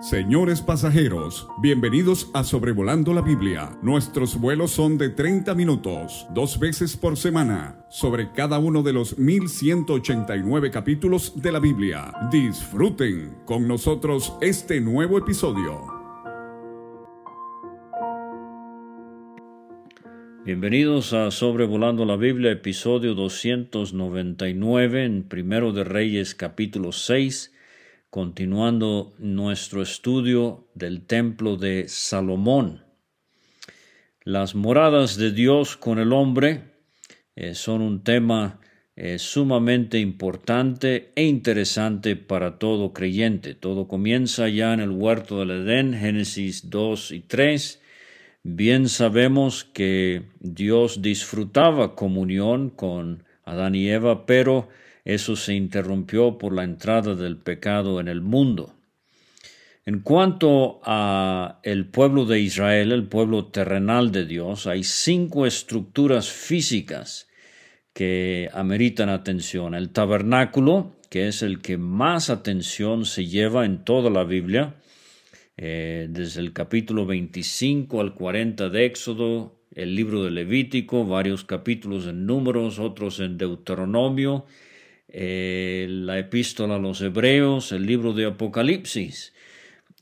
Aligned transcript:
Señores 0.00 0.60
pasajeros, 0.60 1.48
bienvenidos 1.62 2.30
a 2.34 2.44
Sobrevolando 2.44 3.14
la 3.14 3.22
Biblia. 3.22 3.78
Nuestros 3.80 4.38
vuelos 4.38 4.70
son 4.72 4.98
de 4.98 5.08
30 5.08 5.54
minutos, 5.54 6.26
dos 6.34 6.58
veces 6.58 6.98
por 6.98 7.16
semana, 7.16 7.86
sobre 7.88 8.30
cada 8.32 8.58
uno 8.58 8.82
de 8.82 8.92
los 8.92 9.16
1189 9.18 10.70
capítulos 10.70 11.40
de 11.40 11.50
la 11.50 11.60
Biblia. 11.60 12.12
Disfruten 12.30 13.38
con 13.46 13.66
nosotros 13.66 14.34
este 14.42 14.82
nuevo 14.82 15.16
episodio. 15.16 15.86
Bienvenidos 20.44 21.14
a 21.14 21.30
Sobrevolando 21.30 22.04
la 22.04 22.16
Biblia, 22.16 22.52
episodio 22.52 23.14
299 23.14 25.04
en 25.04 25.22
Primero 25.22 25.72
de 25.72 25.84
Reyes 25.84 26.34
capítulo 26.34 26.92
6 26.92 27.55
continuando 28.16 29.12
nuestro 29.18 29.82
estudio 29.82 30.70
del 30.74 31.04
templo 31.04 31.58
de 31.58 31.86
Salomón. 31.86 32.82
Las 34.24 34.54
moradas 34.54 35.18
de 35.18 35.32
Dios 35.32 35.76
con 35.76 35.98
el 35.98 36.14
hombre 36.14 36.62
eh, 37.34 37.54
son 37.54 37.82
un 37.82 38.04
tema 38.04 38.58
eh, 38.96 39.18
sumamente 39.18 39.98
importante 39.98 41.12
e 41.14 41.24
interesante 41.24 42.16
para 42.16 42.58
todo 42.58 42.94
creyente. 42.94 43.54
Todo 43.54 43.86
comienza 43.86 44.48
ya 44.48 44.72
en 44.72 44.80
el 44.80 44.92
huerto 44.92 45.40
del 45.40 45.50
Edén, 45.50 45.92
Génesis 45.92 46.70
2 46.70 47.10
y 47.10 47.20
3. 47.20 47.82
Bien 48.44 48.88
sabemos 48.88 49.64
que 49.64 50.22
Dios 50.40 51.02
disfrutaba 51.02 51.94
comunión 51.94 52.70
con 52.70 53.24
Adán 53.44 53.74
y 53.74 53.90
Eva, 53.90 54.24
pero 54.24 54.68
eso 55.06 55.36
se 55.36 55.54
interrumpió 55.54 56.36
por 56.36 56.52
la 56.52 56.64
entrada 56.64 57.14
del 57.14 57.38
pecado 57.38 58.00
en 58.00 58.08
el 58.08 58.20
mundo. 58.20 58.74
En 59.86 60.00
cuanto 60.00 60.80
a 60.82 61.60
el 61.62 61.86
pueblo 61.86 62.24
de 62.24 62.40
Israel, 62.40 62.90
el 62.90 63.06
pueblo 63.06 63.46
terrenal 63.46 64.10
de 64.10 64.26
Dios, 64.26 64.66
hay 64.66 64.82
cinco 64.82 65.46
estructuras 65.46 66.28
físicas 66.28 67.28
que 67.92 68.50
ameritan 68.52 69.08
atención. 69.08 69.76
El 69.76 69.90
tabernáculo, 69.90 70.96
que 71.08 71.28
es 71.28 71.42
el 71.42 71.60
que 71.60 71.78
más 71.78 72.28
atención 72.28 73.04
se 73.04 73.26
lleva 73.26 73.64
en 73.64 73.84
toda 73.84 74.10
la 74.10 74.24
Biblia, 74.24 74.74
eh, 75.56 76.08
desde 76.10 76.40
el 76.40 76.52
capítulo 76.52 77.06
25 77.06 78.00
al 78.00 78.12
40 78.12 78.70
de 78.70 78.86
Éxodo, 78.86 79.54
el 79.72 79.94
libro 79.94 80.24
de 80.24 80.32
Levítico, 80.32 81.06
varios 81.06 81.44
capítulos 81.44 82.08
en 82.08 82.26
Números, 82.26 82.80
otros 82.80 83.20
en 83.20 83.38
Deuteronomio, 83.38 84.46
eh, 85.18 85.86
la 85.88 86.18
epístola 86.18 86.74
a 86.74 86.78
los 86.78 87.00
hebreos, 87.00 87.72
el 87.72 87.86
libro 87.86 88.12
de 88.12 88.26
Apocalipsis 88.26 89.32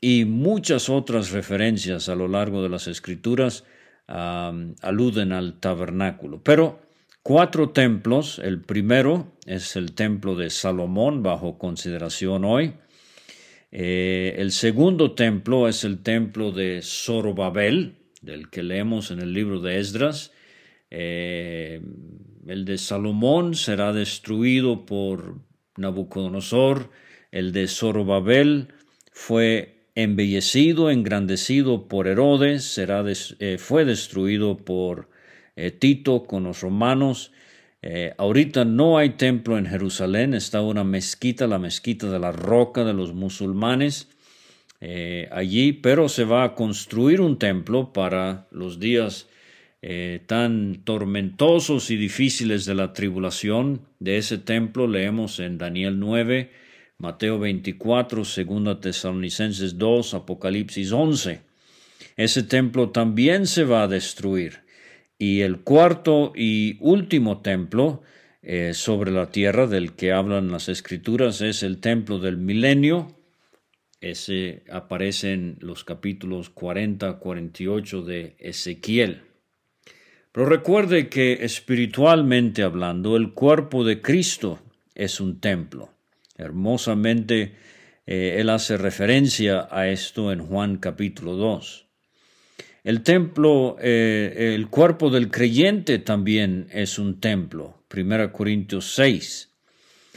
y 0.01 0.25
muchas 0.25 0.89
otras 0.89 1.31
referencias 1.31 2.09
a 2.09 2.17
lo 2.17 2.27
largo 2.27 2.65
de 2.65 2.69
las 2.69 2.89
escrituras 2.89 3.63
aluden 4.09 5.33
al 5.33 5.61
tabernáculo. 5.61 6.43
Pero 6.43 6.81
cuatro 7.23 7.71
templos, 7.71 8.41
el 8.41 8.61
primero 8.61 9.33
es 9.47 9.77
el 9.77 9.93
templo 9.93 10.35
de 10.35 10.51
Salomón 10.51 11.23
bajo 11.23 11.59
consideración 11.59 12.45
hoy, 12.45 12.73
eh, 13.71 14.35
el 14.39 14.51
segundo 14.51 15.13
templo 15.13 15.69
es 15.69 15.85
el 15.85 16.03
templo 16.03 16.51
de 16.51 16.81
Zorobabel, 16.83 17.95
del 18.21 18.51
que 18.51 18.65
leemos 18.65 19.13
en 19.13 19.21
el 19.21 19.33
libro 19.33 19.61
de 19.61 19.79
Esdras, 19.79 20.33
eh, 20.91 21.81
el 22.47 22.65
de 22.65 22.79
Salomón 22.79 23.55
será 23.55 23.93
destruido 23.93 24.87
por 24.87 25.39
Nabucodonosor, 25.77 26.91
el 27.33 27.53
de 27.53 27.67
Zorobabel 27.67 28.69
fue 29.13 29.89
embellecido, 29.95 30.91
engrandecido 30.91 31.89
por 31.89 32.07
Herodes, 32.07 32.65
será 32.65 33.05
eh, 33.09 33.59
fue 33.59 33.85
destruido 33.85 34.57
por 34.57 35.09
eh, 35.57 35.71
Tito 35.71 36.25
con 36.25 36.45
los 36.45 36.61
romanos. 36.61 37.33
Eh, 37.83 38.15
ahorita 38.19 38.65
no 38.65 38.99
hay 38.99 39.11
templo 39.11 39.59
en 39.59 39.67
Jerusalén, 39.67 40.35
está 40.35 40.63
una 40.63 40.85
mezquita, 40.85 41.47
la 41.47 41.59
mezquita 41.59 42.11
de 42.11 42.19
la 42.19 42.33
roca 42.33 42.85
de 42.85 42.95
los 42.95 43.15
musulmanes 43.15 44.09
allí, 45.31 45.73
pero 45.73 46.11
se 46.11 46.25
va 46.25 46.45
a 46.45 46.55
construir 46.55 47.23
un 47.23 47.39
templo 47.39 47.95
para 47.95 48.49
los 48.51 48.79
días 48.79 49.29
eh, 49.87 50.23
tan 50.25 50.77
tormentosos 50.83 51.91
y 51.91 51.97
difíciles 51.99 52.65
de 52.65 52.75
la 52.75 52.95
tribulación 52.95 53.83
de 53.99 54.17
ese 54.17 54.39
templo 54.39 54.87
leemos 54.87 55.41
en 55.41 55.59
Daniel 55.59 55.99
9, 55.99 56.51
Mateo 56.97 57.39
24, 57.39 58.23
2 58.23 58.81
Tesalonicenses 58.81 59.77
2, 59.77 60.15
Apocalipsis 60.15 60.91
11. 60.91 61.43
Ese 62.17 62.43
templo 62.45 62.93
también 62.93 63.47
se 63.47 63.65
va 63.65 63.83
a 63.83 63.89
destruir. 63.89 64.61
Y 65.19 65.43
el 65.43 65.61
cuarto 65.61 66.33
y 66.35 66.79
último 66.81 67.43
templo 67.43 68.01
eh, 68.41 68.73
sobre 68.73 69.11
la 69.11 69.31
tierra 69.31 69.67
del 69.67 69.93
que 69.93 70.13
hablan 70.13 70.51
las 70.51 70.71
escrituras 70.71 71.43
es 71.43 71.63
el 71.63 71.83
templo 71.83 72.19
del 72.19 72.39
milenio. 72.39 73.15
Ese 74.01 74.63
aparece 74.71 75.35
en 75.35 75.59
los 75.61 75.85
capítulos 75.85 76.49
40 76.49 77.19
48 77.19 78.01
de 78.01 78.37
Ezequiel. 78.39 79.24
Pero 80.35 80.47
recuerde 80.47 81.09
que 81.09 81.45
espiritualmente 81.45 82.65
hablando, 82.65 83.17
el 83.17 83.35
cuerpo 83.35 83.85
de 83.85 84.03
Cristo 84.03 84.59
es 84.97 85.21
un 85.21 85.39
templo. 85.39 85.91
Hermosamente, 86.37 87.55
eh, 88.05 88.39
él 88.41 88.51
hace 88.51 88.77
referencia 88.77 89.69
a 89.71 89.89
esto 89.89 90.33
en 90.33 90.41
Juan 90.41 90.79
capítulo 90.79 91.37
2. 91.37 91.87
El 92.83 93.05
templo, 93.05 93.77
eh, 93.81 94.55
el 94.57 94.67
cuerpo 94.71 95.09
del 95.09 95.31
creyente 95.31 96.01
también 96.01 96.67
es 96.73 96.99
un 96.99 97.21
templo. 97.21 97.85
1 97.95 98.33
Corintios 98.33 98.93
6. 98.97 99.55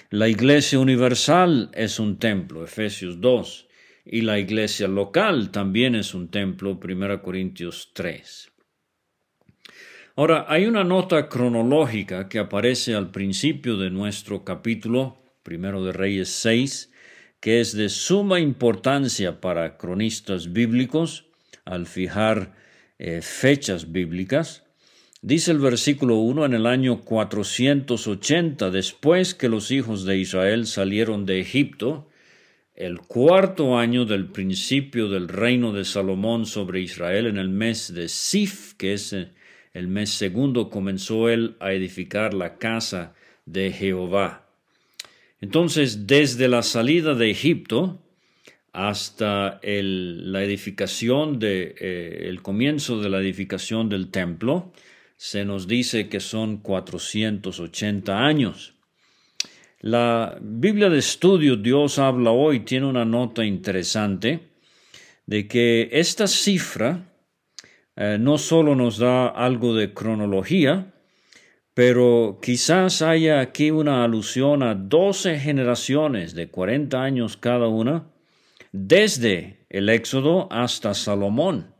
La 0.09 0.28
iglesia 0.28 0.79
universal 0.79 1.69
es 1.75 1.99
un 1.99 2.17
templo. 2.17 2.63
Efesios 2.63 3.22
2. 3.22 3.67
Y 4.03 4.22
la 4.22 4.39
iglesia 4.39 4.88
local 4.88 5.51
también 5.51 5.94
es 5.94 6.16
un 6.16 6.29
templo. 6.29 6.79
1 6.84 7.22
Corintios 7.22 7.91
3. 7.94 8.51
Ahora, 10.19 10.47
hay 10.50 10.66
una 10.66 10.83
nota 10.83 11.29
cronológica 11.29 12.28
que 12.28 12.39
aparece 12.39 12.95
al 12.95 13.11
principio 13.11 13.78
de 13.78 13.91
nuestro 13.91 14.44
capítulo, 14.44 15.16
primero 15.44 15.85
de 15.85 15.91
Reyes 15.91 16.29
6, 16.29 16.91
que 17.39 17.61
es 17.61 17.73
de 17.73 17.88
suma 17.88 18.39
importancia 18.39 19.39
para 19.39 19.78
cronistas 19.78 20.53
bíblicos 20.53 21.25
al 21.66 21.85
fijar 21.85 22.55
eh, 22.97 23.22
fechas 23.22 23.91
bíblicas. 23.91 24.63
Dice 25.22 25.51
el 25.51 25.59
versículo 25.59 26.16
1, 26.16 26.45
en 26.45 26.53
el 26.55 26.66
año 26.66 27.01
480, 27.01 28.72
después 28.72 29.35
que 29.35 29.49
los 29.49 29.69
hijos 29.69 30.03
de 30.03 30.17
Israel 30.17 30.66
salieron 30.66 31.28
de 31.28 31.41
Egipto, 31.41 32.09
el 32.73 33.01
cuarto 33.01 33.78
año 33.78 34.03
del 34.05 34.25
principio 34.31 35.09
del 35.09 35.28
reino 35.28 35.73
de 35.73 35.85
Salomón 35.85 36.47
sobre 36.47 36.81
Israel, 36.81 37.28
en 37.28 37.38
el 37.38 37.49
mes 37.49 37.94
de 37.94 38.09
Sif, 38.09 38.73
que 38.73 38.94
es 38.94 39.13
eh, 39.13 39.36
el 39.77 39.88
mes 39.88 40.09
segundo 40.09 40.69
comenzó 40.69 41.29
él 41.29 41.55
a 41.59 41.71
edificar 41.71 42.33
la 42.33 42.57
casa 42.57 43.13
de 43.45 43.71
Jehová. 43.71 44.49
Entonces, 45.39 46.07
desde 46.07 46.47
la 46.47 46.63
salida 46.63 47.13
de 47.13 47.29
Egipto 47.29 48.01
hasta 48.73 49.59
la 49.61 50.43
edificación 50.43 51.37
de 51.37 51.75
eh, 51.79 52.25
el 52.27 52.41
comienzo 52.41 52.99
de 52.99 53.09
la 53.09 53.19
edificación 53.19 53.87
del 53.87 54.09
templo, 54.09 54.71
se 55.16 55.45
nos 55.45 55.67
dice 55.67 56.09
que 56.09 56.19
son 56.19 56.57
480 56.57 58.25
años. 58.25 58.73
La 59.79 60.39
Biblia 60.41 60.89
de 60.89 60.97
estudio 60.97 61.55
Dios 61.55 61.99
habla 61.99 62.31
hoy 62.31 62.61
tiene 62.61 62.87
una 62.87 63.05
nota 63.05 63.46
interesante 63.46 64.40
de 65.28 65.47
que 65.47 65.90
esta 65.91 66.25
cifra 66.25 67.06
eh, 67.97 68.17
no 68.20 68.38
solo 68.38 68.76
nos 68.76 68.99
da 68.99 69.28
algo 69.28 69.73
de 69.76 69.91
cronología, 69.91 70.94
pero 71.73 72.40
quizás 72.41 73.02
haya 73.02 73.40
aquí 73.40 73.72
una 73.72 74.03
alusión 74.03 74.61
a 74.61 74.76
doce 74.76 75.40
generaciones 75.40 76.35
de 76.35 76.47
40 76.47 77.02
años 77.02 77.38
cada 77.38 77.67
una, 77.67 78.08
desde 78.72 79.66
el 79.70 79.90
Éxodo 79.90 80.47
hasta 80.52 80.94
Salomón. 80.94 81.73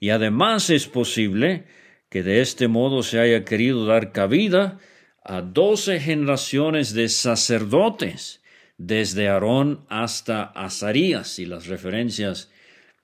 Y 0.00 0.10
además 0.10 0.68
es 0.68 0.88
posible 0.88 1.64
que 2.08 2.24
de 2.24 2.40
este 2.40 2.66
modo 2.66 3.04
se 3.04 3.20
haya 3.20 3.44
querido 3.44 3.86
dar 3.86 4.10
cabida 4.10 4.80
a 5.24 5.42
doce 5.42 6.00
generaciones 6.00 6.92
de 6.92 7.08
sacerdotes, 7.08 8.42
desde 8.78 9.28
Aarón 9.28 9.86
hasta 9.88 10.42
Azarías, 10.42 11.38
y 11.38 11.46
las 11.46 11.66
referencias 11.66 12.50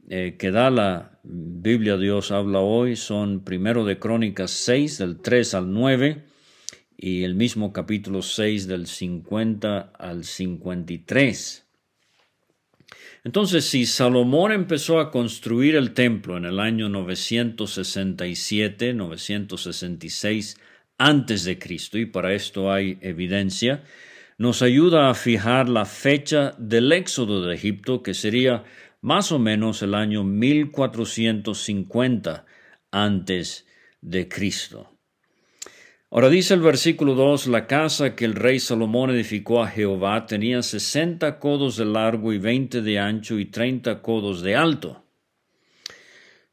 eh, 0.08 0.36
que 0.38 0.50
da 0.50 0.70
la 0.70 1.20
Biblia 1.22 1.96
Dios 1.96 2.32
habla 2.32 2.60
hoy 2.60 2.96
son 2.96 3.44
primero 3.44 3.84
de 3.84 3.98
Crónicas 3.98 4.50
6 4.50 4.98
del 4.98 5.20
3 5.20 5.54
al 5.54 5.72
9 5.72 6.24
y 6.96 7.24
el 7.24 7.34
mismo 7.34 7.72
capítulo 7.72 8.22
6 8.22 8.66
del 8.66 8.86
50 8.86 9.92
al 9.98 10.24
53. 10.24 11.66
Entonces, 13.24 13.64
si 13.64 13.86
Salomón 13.86 14.50
empezó 14.50 14.98
a 14.98 15.12
construir 15.12 15.76
el 15.76 15.94
templo 15.94 16.36
en 16.36 16.44
el 16.44 16.58
año 16.58 16.88
967, 16.88 18.94
966 18.94 20.56
antes 20.98 21.44
de 21.44 21.58
Cristo, 21.58 21.98
y 21.98 22.06
para 22.06 22.34
esto 22.34 22.72
hay 22.72 22.98
evidencia, 23.00 23.84
nos 24.38 24.62
ayuda 24.62 25.08
a 25.08 25.14
fijar 25.14 25.68
la 25.68 25.84
fecha 25.84 26.56
del 26.58 26.90
éxodo 26.90 27.46
de 27.46 27.54
Egipto, 27.54 28.02
que 28.02 28.14
sería 28.14 28.64
más 29.02 29.32
o 29.32 29.38
menos 29.38 29.82
el 29.82 29.94
año 29.94 30.24
1450 30.24 32.46
antes 32.90 33.66
de 34.00 34.28
Cristo. 34.28 34.88
Ahora 36.10 36.28
dice 36.28 36.54
el 36.54 36.60
versículo 36.60 37.14
2, 37.14 37.48
la 37.48 37.66
casa 37.66 38.14
que 38.14 38.24
el 38.24 38.34
rey 38.34 38.60
Salomón 38.60 39.10
edificó 39.10 39.62
a 39.62 39.68
Jehová 39.68 40.26
tenía 40.26 40.62
sesenta 40.62 41.38
codos 41.38 41.76
de 41.76 41.86
largo 41.86 42.32
y 42.32 42.38
veinte 42.38 42.82
de 42.82 42.98
ancho 42.98 43.38
y 43.38 43.46
treinta 43.46 44.02
codos 44.02 44.42
de 44.42 44.54
alto. 44.54 45.04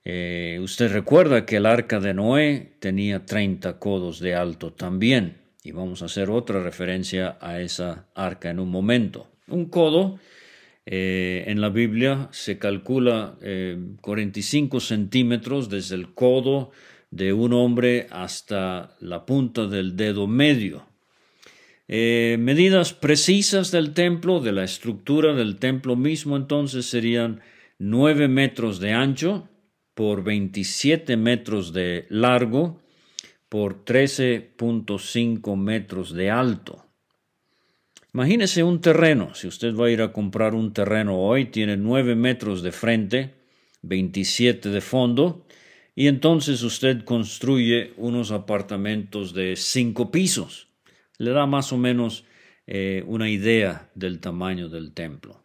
Eh, 0.06 0.60
usted 0.62 0.92
recuerda 0.92 1.46
que 1.46 1.58
el 1.58 1.66
arca 1.66 2.00
de 2.00 2.14
Noé 2.14 2.78
tenía 2.80 3.26
treinta 3.26 3.80
codos 3.80 4.22
de 4.22 4.34
alto 4.34 4.72
también, 4.72 5.42
y 5.62 5.74
vamos 5.74 6.02
a 6.02 6.06
hacer 6.06 6.30
otra 6.30 6.64
referencia 6.64 7.38
a 7.42 7.60
esa 7.60 8.08
arca 8.16 8.50
en 8.50 8.60
un 8.60 8.72
momento. 8.72 9.28
Un 9.50 9.66
codo 9.66 10.20
eh, 10.86 11.44
en 11.48 11.62
la 11.62 11.70
Biblia 11.70 12.30
se 12.32 12.58
calcula 12.58 13.38
45 14.02 14.78
eh, 14.78 14.82
centímetros 14.82 15.70
desde 15.70 15.96
el 15.96 16.14
codo 16.14 16.72
de 17.12 17.34
un 17.34 17.54
hombre 17.54 18.08
hasta 18.12 18.96
la 19.00 19.26
punta 19.26 19.68
del 19.68 19.96
dedo 19.96 20.28
medio. 20.28 20.88
Eh, 21.88 22.38
medidas 22.40 22.94
precisas 22.94 23.72
del 23.72 23.94
templo, 23.94 24.40
de 24.40 24.52
la 24.52 24.64
estructura 24.64 25.34
del 25.34 25.58
templo 25.58 25.96
mismo, 25.96 26.38
entonces 26.38 26.86
serían 26.86 27.42
9 27.80 28.28
metros 28.28 28.80
de 28.80 28.94
ancho 28.94 29.50
por 29.96 30.24
27 30.24 31.18
metros 31.18 31.74
de 31.74 32.06
largo 32.10 32.80
por 33.50 33.84
13.5 33.84 35.58
metros 35.58 36.14
de 36.14 36.30
alto. 36.30 36.89
Imagínese 38.14 38.64
un 38.64 38.82
terreno, 38.82 39.36
si 39.36 39.48
usted 39.48 39.76
va 39.76 39.86
a 39.86 39.92
ir 39.92 40.02
a 40.02 40.12
comprar 40.12 40.56
un 40.56 40.74
terreno 40.74 41.20
hoy, 41.20 41.46
tiene 41.46 41.78
9 41.78 42.16
metros 42.16 42.64
de 42.64 42.72
frente, 42.72 43.36
27 43.84 44.70
de 44.70 44.82
fondo, 44.82 45.46
y 45.96 46.08
entonces 46.08 46.64
usted 46.64 47.04
construye 47.04 47.94
unos 47.98 48.32
apartamentos 48.32 49.34
de 49.34 49.56
cinco 49.56 50.10
pisos. 50.10 50.70
Le 51.18 51.32
da 51.32 51.46
más 51.46 51.72
o 51.72 51.78
menos 51.78 52.26
eh, 52.66 53.04
una 53.06 53.30
idea 53.30 53.92
del 53.94 54.20
tamaño 54.20 54.70
del 54.70 54.94
templo. 54.94 55.44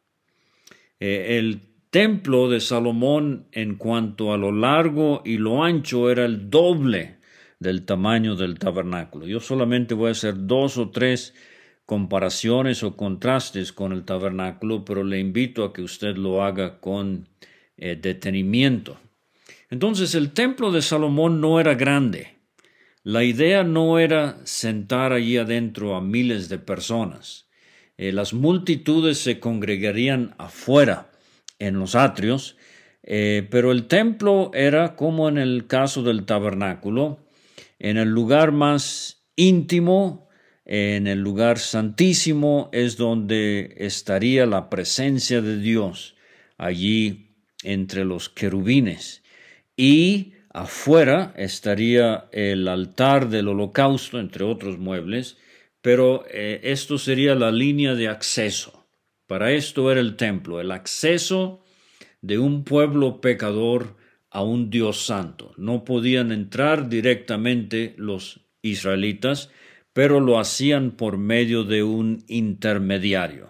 Eh, 1.00 1.38
el 1.38 1.60
templo 1.90 2.48
de 2.48 2.60
Salomón 2.60 3.46
en 3.52 3.76
cuanto 3.76 4.32
a 4.32 4.38
lo 4.38 4.52
largo 4.52 5.22
y 5.24 5.36
lo 5.36 5.64
ancho 5.64 6.10
era 6.10 6.24
el 6.24 6.48
doble 6.48 7.18
del 7.58 7.84
tamaño 7.84 8.36
del 8.36 8.58
tabernáculo. 8.58 9.26
Yo 9.26 9.40
solamente 9.40 9.94
voy 9.94 10.08
a 10.08 10.12
hacer 10.12 10.46
dos 10.46 10.78
o 10.78 10.90
tres 10.90 11.34
comparaciones 11.86 12.82
o 12.82 12.96
contrastes 12.96 13.72
con 13.72 13.92
el 13.92 14.04
tabernáculo, 14.04 14.84
pero 14.84 15.04
le 15.04 15.18
invito 15.18 15.64
a 15.64 15.72
que 15.72 15.82
usted 15.82 16.16
lo 16.16 16.42
haga 16.42 16.80
con 16.80 17.28
eh, 17.76 17.98
detenimiento. 18.00 18.98
Entonces 19.70 20.14
el 20.14 20.32
templo 20.32 20.72
de 20.72 20.82
Salomón 20.82 21.40
no 21.40 21.60
era 21.60 21.74
grande. 21.74 22.34
La 23.02 23.24
idea 23.24 23.64
no 23.64 23.98
era 23.98 24.38
sentar 24.44 25.12
allí 25.12 25.36
adentro 25.36 25.94
a 25.94 26.00
miles 26.00 26.48
de 26.48 26.58
personas. 26.58 27.48
Eh, 27.98 28.12
las 28.12 28.32
multitudes 28.32 29.18
se 29.18 29.38
congregarían 29.38 30.34
afuera, 30.38 31.10
en 31.58 31.78
los 31.78 31.94
atrios, 31.94 32.56
eh, 33.02 33.46
pero 33.50 33.72
el 33.72 33.86
templo 33.86 34.50
era 34.54 34.96
como 34.96 35.28
en 35.28 35.38
el 35.38 35.66
caso 35.66 36.02
del 36.02 36.24
tabernáculo, 36.24 37.18
en 37.78 37.96
el 37.96 38.08
lugar 38.08 38.52
más 38.52 39.24
íntimo, 39.36 40.23
en 40.64 41.06
el 41.06 41.20
lugar 41.20 41.58
santísimo, 41.58 42.70
es 42.72 42.96
donde 42.96 43.74
estaría 43.78 44.46
la 44.46 44.70
presencia 44.70 45.40
de 45.40 45.58
Dios, 45.58 46.16
allí 46.56 47.36
entre 47.62 48.04
los 48.04 48.28
querubines 48.28 49.24
y 49.76 50.34
afuera 50.52 51.34
estaría 51.36 52.28
el 52.32 52.68
altar 52.68 53.28
del 53.28 53.48
holocausto, 53.48 54.20
entre 54.20 54.44
otros 54.44 54.78
muebles, 54.78 55.36
pero 55.80 56.24
eh, 56.30 56.60
esto 56.64 56.98
sería 56.98 57.34
la 57.34 57.50
línea 57.50 57.94
de 57.94 58.08
acceso. 58.08 58.86
Para 59.26 59.52
esto 59.52 59.90
era 59.90 60.00
el 60.00 60.16
templo, 60.16 60.60
el 60.60 60.70
acceso 60.70 61.64
de 62.20 62.38
un 62.38 62.64
pueblo 62.64 63.20
pecador 63.20 63.96
a 64.30 64.42
un 64.42 64.70
Dios 64.70 65.04
santo. 65.04 65.52
No 65.56 65.84
podían 65.84 66.30
entrar 66.30 66.88
directamente 66.88 67.94
los 67.96 68.40
israelitas, 68.62 69.50
pero 69.94 70.20
lo 70.20 70.38
hacían 70.38 70.90
por 70.90 71.16
medio 71.16 71.64
de 71.64 71.82
un 71.82 72.24
intermediario. 72.28 73.48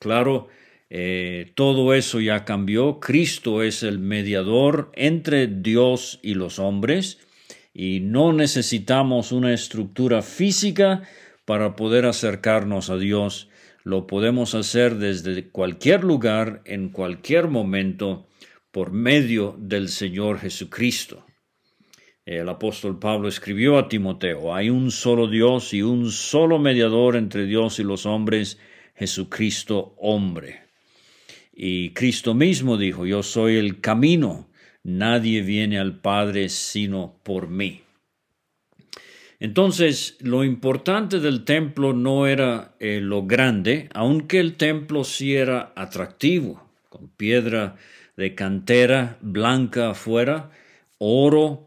Claro, 0.00 0.48
eh, 0.88 1.52
todo 1.54 1.94
eso 1.94 2.18
ya 2.18 2.44
cambió. 2.44 2.98
Cristo 2.98 3.62
es 3.62 3.82
el 3.82 3.98
mediador 3.98 4.90
entre 4.94 5.46
Dios 5.46 6.18
y 6.22 6.34
los 6.34 6.58
hombres 6.58 7.18
y 7.74 8.00
no 8.00 8.32
necesitamos 8.32 9.32
una 9.32 9.52
estructura 9.52 10.22
física 10.22 11.02
para 11.44 11.76
poder 11.76 12.06
acercarnos 12.06 12.88
a 12.88 12.96
Dios. 12.96 13.50
Lo 13.84 14.06
podemos 14.06 14.54
hacer 14.54 14.96
desde 14.96 15.50
cualquier 15.50 16.02
lugar, 16.02 16.62
en 16.64 16.88
cualquier 16.88 17.48
momento, 17.48 18.26
por 18.70 18.92
medio 18.92 19.56
del 19.58 19.88
Señor 19.90 20.38
Jesucristo. 20.38 21.25
El 22.26 22.48
apóstol 22.48 22.98
Pablo 22.98 23.28
escribió 23.28 23.78
a 23.78 23.88
Timoteo, 23.88 24.52
hay 24.52 24.68
un 24.68 24.90
solo 24.90 25.28
Dios 25.28 25.72
y 25.72 25.82
un 25.82 26.10
solo 26.10 26.58
mediador 26.58 27.14
entre 27.14 27.46
Dios 27.46 27.78
y 27.78 27.84
los 27.84 28.04
hombres, 28.04 28.58
Jesucristo 28.96 29.94
hombre. 29.96 30.62
Y 31.54 31.90
Cristo 31.90 32.34
mismo 32.34 32.78
dijo, 32.78 33.06
yo 33.06 33.22
soy 33.22 33.58
el 33.58 33.80
camino, 33.80 34.48
nadie 34.82 35.42
viene 35.42 35.78
al 35.78 36.00
Padre 36.00 36.48
sino 36.48 37.20
por 37.22 37.46
mí. 37.48 37.82
Entonces, 39.38 40.16
lo 40.20 40.42
importante 40.42 41.20
del 41.20 41.44
templo 41.44 41.92
no 41.92 42.26
era 42.26 42.74
eh, 42.80 42.98
lo 43.00 43.24
grande, 43.24 43.88
aunque 43.94 44.40
el 44.40 44.56
templo 44.56 45.04
sí 45.04 45.36
era 45.36 45.72
atractivo, 45.76 46.68
con 46.88 47.06
piedra 47.06 47.76
de 48.16 48.34
cantera 48.34 49.16
blanca 49.20 49.90
afuera, 49.90 50.50
oro, 50.98 51.65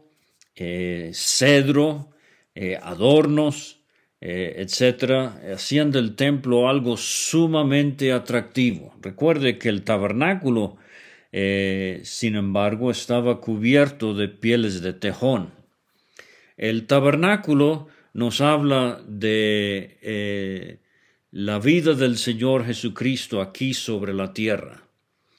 eh, 0.62 1.12
cedro, 1.14 2.10
eh, 2.54 2.78
adornos, 2.82 3.80
eh, 4.20 4.56
etcétera, 4.58 5.40
hacían 5.54 5.90
del 5.90 6.16
templo 6.16 6.68
algo 6.68 6.98
sumamente 6.98 8.12
atractivo. 8.12 8.94
Recuerde 9.00 9.56
que 9.56 9.70
el 9.70 9.84
tabernáculo, 9.84 10.76
sin 11.32 12.34
embargo, 12.36 12.90
estaba 12.90 13.40
cubierto 13.40 14.12
de 14.12 14.28
pieles 14.28 14.82
de 14.82 14.92
tejón. 14.92 15.50
El 16.58 16.86
tabernáculo 16.86 17.88
nos 18.12 18.42
habla 18.42 19.00
de 19.06 20.78
la 21.30 21.58
vida 21.58 21.94
del 21.94 22.18
Señor 22.18 22.66
Jesucristo 22.66 23.40
aquí 23.40 23.72
sobre 23.72 24.12
la 24.12 24.34
tierra. 24.34 24.82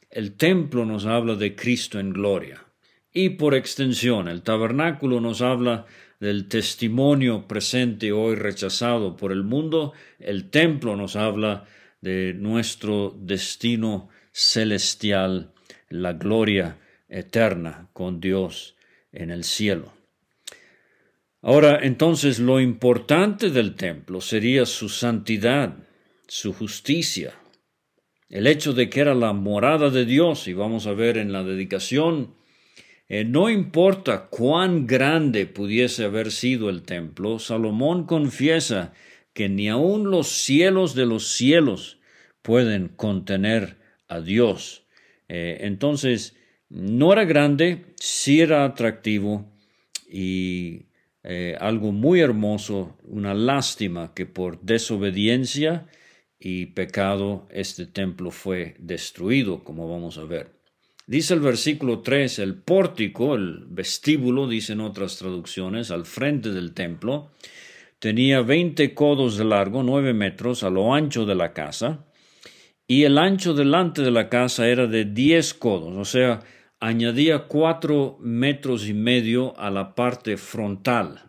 El 0.10 0.34
templo 0.36 0.84
nos 0.86 1.06
habla 1.06 1.36
de 1.36 1.56
Cristo 1.56 2.00
en 2.00 2.12
gloria. 2.12 2.71
Y 3.14 3.32
por 3.32 3.56
extensión, 3.56 4.28
el 4.28 4.42
tabernáculo 4.42 5.20
nos 5.20 5.42
habla 5.42 5.86
del 6.20 6.48
testimonio 6.48 7.48
presente 7.48 8.12
hoy 8.12 8.36
rechazado 8.36 9.18
por 9.18 9.32
el 9.32 9.44
mundo, 9.44 9.94
el 10.20 10.50
templo 10.50 10.96
nos 10.96 11.16
habla 11.16 11.66
de 12.00 12.34
nuestro 12.34 13.14
destino 13.20 14.10
celestial, 14.32 15.52
la 15.90 16.14
gloria 16.14 16.78
eterna 17.10 17.90
con 17.92 18.22
Dios 18.22 18.76
en 19.12 19.30
el 19.30 19.44
cielo. 19.44 19.92
Ahora, 21.42 21.80
entonces, 21.82 22.40
lo 22.40 22.62
importante 22.62 23.50
del 23.50 23.76
templo 23.76 24.22
sería 24.22 24.66
su 24.66 24.90
santidad, 24.90 25.76
su 26.28 26.54
justicia, 26.54 27.34
el 28.30 28.48
hecho 28.48 28.74
de 28.74 28.90
que 28.90 29.02
era 29.02 29.16
la 29.16 29.34
morada 29.34 29.90
de 29.90 30.06
Dios, 30.06 30.48
y 30.48 30.54
vamos 30.54 30.88
a 30.88 30.94
ver 30.94 31.18
en 31.18 31.34
la 31.34 31.44
dedicación 31.44 32.36
eh, 33.14 33.26
no 33.26 33.50
importa 33.50 34.28
cuán 34.30 34.88
grande 34.88 35.46
pudiese 35.46 36.06
haber 36.06 36.32
sido 36.32 36.70
el 36.70 36.84
templo, 36.84 37.40
Salomón 37.40 38.06
confiesa 38.06 38.94
que 39.34 39.50
ni 39.50 39.68
aun 39.68 40.10
los 40.10 40.30
cielos 40.30 40.96
de 40.96 41.06
los 41.06 41.28
cielos 41.28 42.00
pueden 42.42 42.88
contener 42.88 43.76
a 44.08 44.22
Dios. 44.22 44.86
Eh, 45.28 45.58
entonces, 45.60 46.38
no 46.70 47.12
era 47.12 47.26
grande, 47.26 47.84
sí 47.98 48.40
era 48.40 48.64
atractivo 48.64 49.46
y 50.10 50.86
eh, 51.24 51.58
algo 51.60 51.92
muy 51.92 52.22
hermoso, 52.22 52.98
una 53.04 53.34
lástima 53.34 54.14
que 54.14 54.26
por 54.26 54.62
desobediencia 54.62 55.86
y 56.40 56.68
pecado 56.68 57.46
este 57.52 57.88
templo 57.88 58.32
fue 58.32 58.76
destruido, 58.80 59.66
como 59.66 59.90
vamos 59.92 60.18
a 60.18 60.24
ver. 60.24 60.61
Dice 61.08 61.34
el 61.34 61.40
versículo 61.40 62.00
3, 62.00 62.40
el 62.40 62.56
pórtico, 62.56 63.36
el 63.36 63.66
vestíbulo, 63.68 64.48
dicen 64.48 64.82
otras 64.82 65.18
traducciones, 65.18 65.92
al 65.92 66.06
frente 66.06 66.52
del 66.52 66.74
templo, 66.74 67.32
tenía 68.00 68.42
20 68.42 68.94
codos 68.94 69.38
de 69.38 69.46
largo, 69.46 69.84
9 69.84 70.14
metros 70.14 70.64
a 70.64 70.70
lo 70.70 70.94
ancho 70.94 71.26
de 71.26 71.36
la 71.36 71.54
casa, 71.54 72.06
y 72.88 73.04
el 73.04 73.18
ancho 73.18 73.54
delante 73.54 74.02
de 74.02 74.12
la 74.12 74.30
casa 74.30 74.68
era 74.68 74.88
de 74.88 75.06
10 75.06 75.54
codos, 75.56 75.94
o 75.96 76.06
sea, 76.06 76.42
añadía 76.80 77.48
4 77.48 78.18
metros 78.20 78.88
y 78.88 78.94
medio 78.94 79.58
a 79.60 79.70
la 79.70 79.96
parte 79.96 80.38
frontal. 80.38 81.22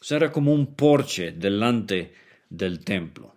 O 0.00 0.04
sea, 0.04 0.18
era 0.18 0.32
como 0.32 0.52
un 0.52 0.74
porche 0.74 1.32
delante 1.32 2.14
del 2.48 2.84
templo. 2.84 3.34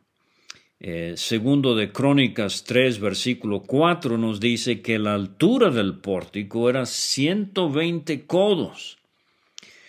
Eh, 0.86 1.14
segundo 1.16 1.76
de 1.76 1.94
Crónicas 1.94 2.66
3, 2.66 3.00
versículo 3.00 3.64
4 3.64 4.18
nos 4.18 4.42
dice 4.42 4.82
que 4.82 5.00
la 5.00 5.14
altura 5.14 5.70
del 5.70 6.00
pórtico 6.00 6.70
era 6.70 6.86
120 6.86 8.26
codos. 8.26 8.98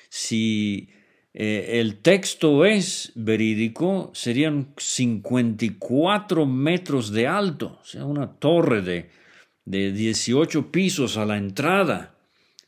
Si 0.08 0.88
eh, 1.32 1.80
el 1.80 1.96
texto 1.96 2.64
es 2.64 3.10
verídico, 3.16 4.12
serían 4.14 4.72
54 4.76 6.46
metros 6.46 7.10
de 7.10 7.26
alto, 7.26 7.80
o 7.82 7.84
sea, 7.84 8.04
una 8.04 8.30
torre 8.30 8.80
de, 8.80 9.10
de 9.64 9.90
18 9.90 10.70
pisos 10.70 11.16
a 11.16 11.26
la 11.26 11.36
entrada 11.36 12.14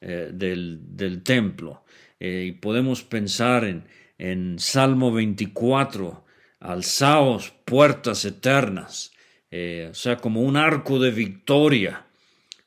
eh, 0.00 0.30
del, 0.32 1.22
templo. 1.22 1.84
y 2.18 2.50
podemos 2.50 3.04
pensar 3.04 3.64
en, 3.64 3.84
en 4.18 4.58
Salmo 4.58 5.12
24, 5.12 6.25
alzaos 6.66 7.54
puertas 7.64 8.24
eternas, 8.24 9.12
eh, 9.50 9.88
o 9.90 9.94
sea, 9.94 10.16
como 10.16 10.42
un 10.42 10.56
arco 10.56 10.98
de 10.98 11.12
victoria 11.12 12.04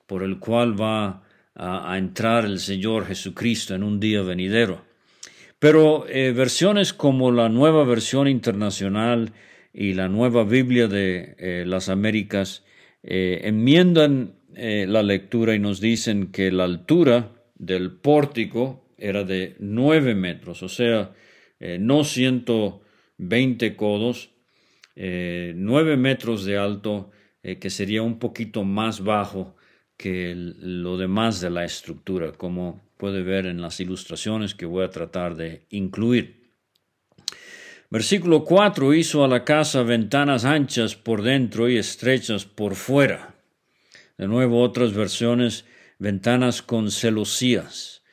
por 0.07 0.23
el 0.23 0.39
cual 0.39 0.79
va 0.79 1.23
a, 1.53 1.97
entrar 1.97 2.45
el 2.45 2.59
Señor 2.59 3.05
Jesucristo 3.05 3.75
en 3.75 3.83
un 3.83 3.99
día 3.99 4.21
venidero. 4.21 4.85
Pero 5.59 6.07
eh, 6.07 6.31
versiones 6.31 6.93
como 6.93 7.31
la 7.31 7.49
nueva 7.49 7.83
versión 7.83 8.29
internacional 8.29 9.33
y 9.73 9.93
la 9.93 10.07
nueva 10.07 10.45
Biblia 10.45 10.87
de 10.87 11.35
eh, 11.37 11.63
las 11.67 11.89
Américas 11.89 12.63
enmiendan 13.01 14.33
la 14.51 15.03
lectura 15.03 15.55
y 15.55 15.59
nos 15.59 15.79
dicen 15.79 16.33
que 16.33 16.51
la 16.51 16.65
altura 16.65 17.31
del 17.55 17.91
pórtico 17.91 18.83
era 18.97 19.23
de 19.23 19.55
nueve 19.59 20.15
metros, 20.15 20.63
o 20.63 20.67
sea, 20.67 21.13
no 21.79 22.03
ciento 22.03 22.81
20 23.19 23.75
codos, 23.75 24.31
9 24.95 25.93
eh, 25.93 25.97
metros 25.97 26.45
de 26.45 26.57
alto, 26.57 27.11
eh, 27.43 27.59
que 27.59 27.69
sería 27.69 28.01
un 28.01 28.17
poquito 28.17 28.63
más 28.63 29.03
bajo 29.03 29.55
que 29.95 30.33
lo 30.35 30.97
demás 30.97 31.41
de 31.41 31.49
la 31.49 31.65
estructura, 31.65 32.31
como 32.31 32.81
puede 32.97 33.21
ver 33.21 33.45
en 33.45 33.61
las 33.61 33.79
ilustraciones 33.79 34.55
que 34.55 34.65
voy 34.65 34.83
a 34.83 34.89
tratar 34.89 35.35
de 35.35 35.65
incluir. 35.69 36.39
Versículo 37.89 38.43
4 38.43 38.93
hizo 38.93 39.23
a 39.23 39.27
la 39.27 39.43
casa 39.43 39.83
ventanas 39.83 40.45
anchas 40.45 40.95
por 40.95 41.21
dentro 41.21 41.69
y 41.69 41.77
estrechas 41.77 42.45
por 42.45 42.75
fuera. 42.75 43.35
De 44.17 44.27
nuevo 44.27 44.61
otras 44.61 44.93
versiones, 44.93 45.65
ventanas 45.97 46.61
con 46.61 46.91
celosías, 46.91 48.03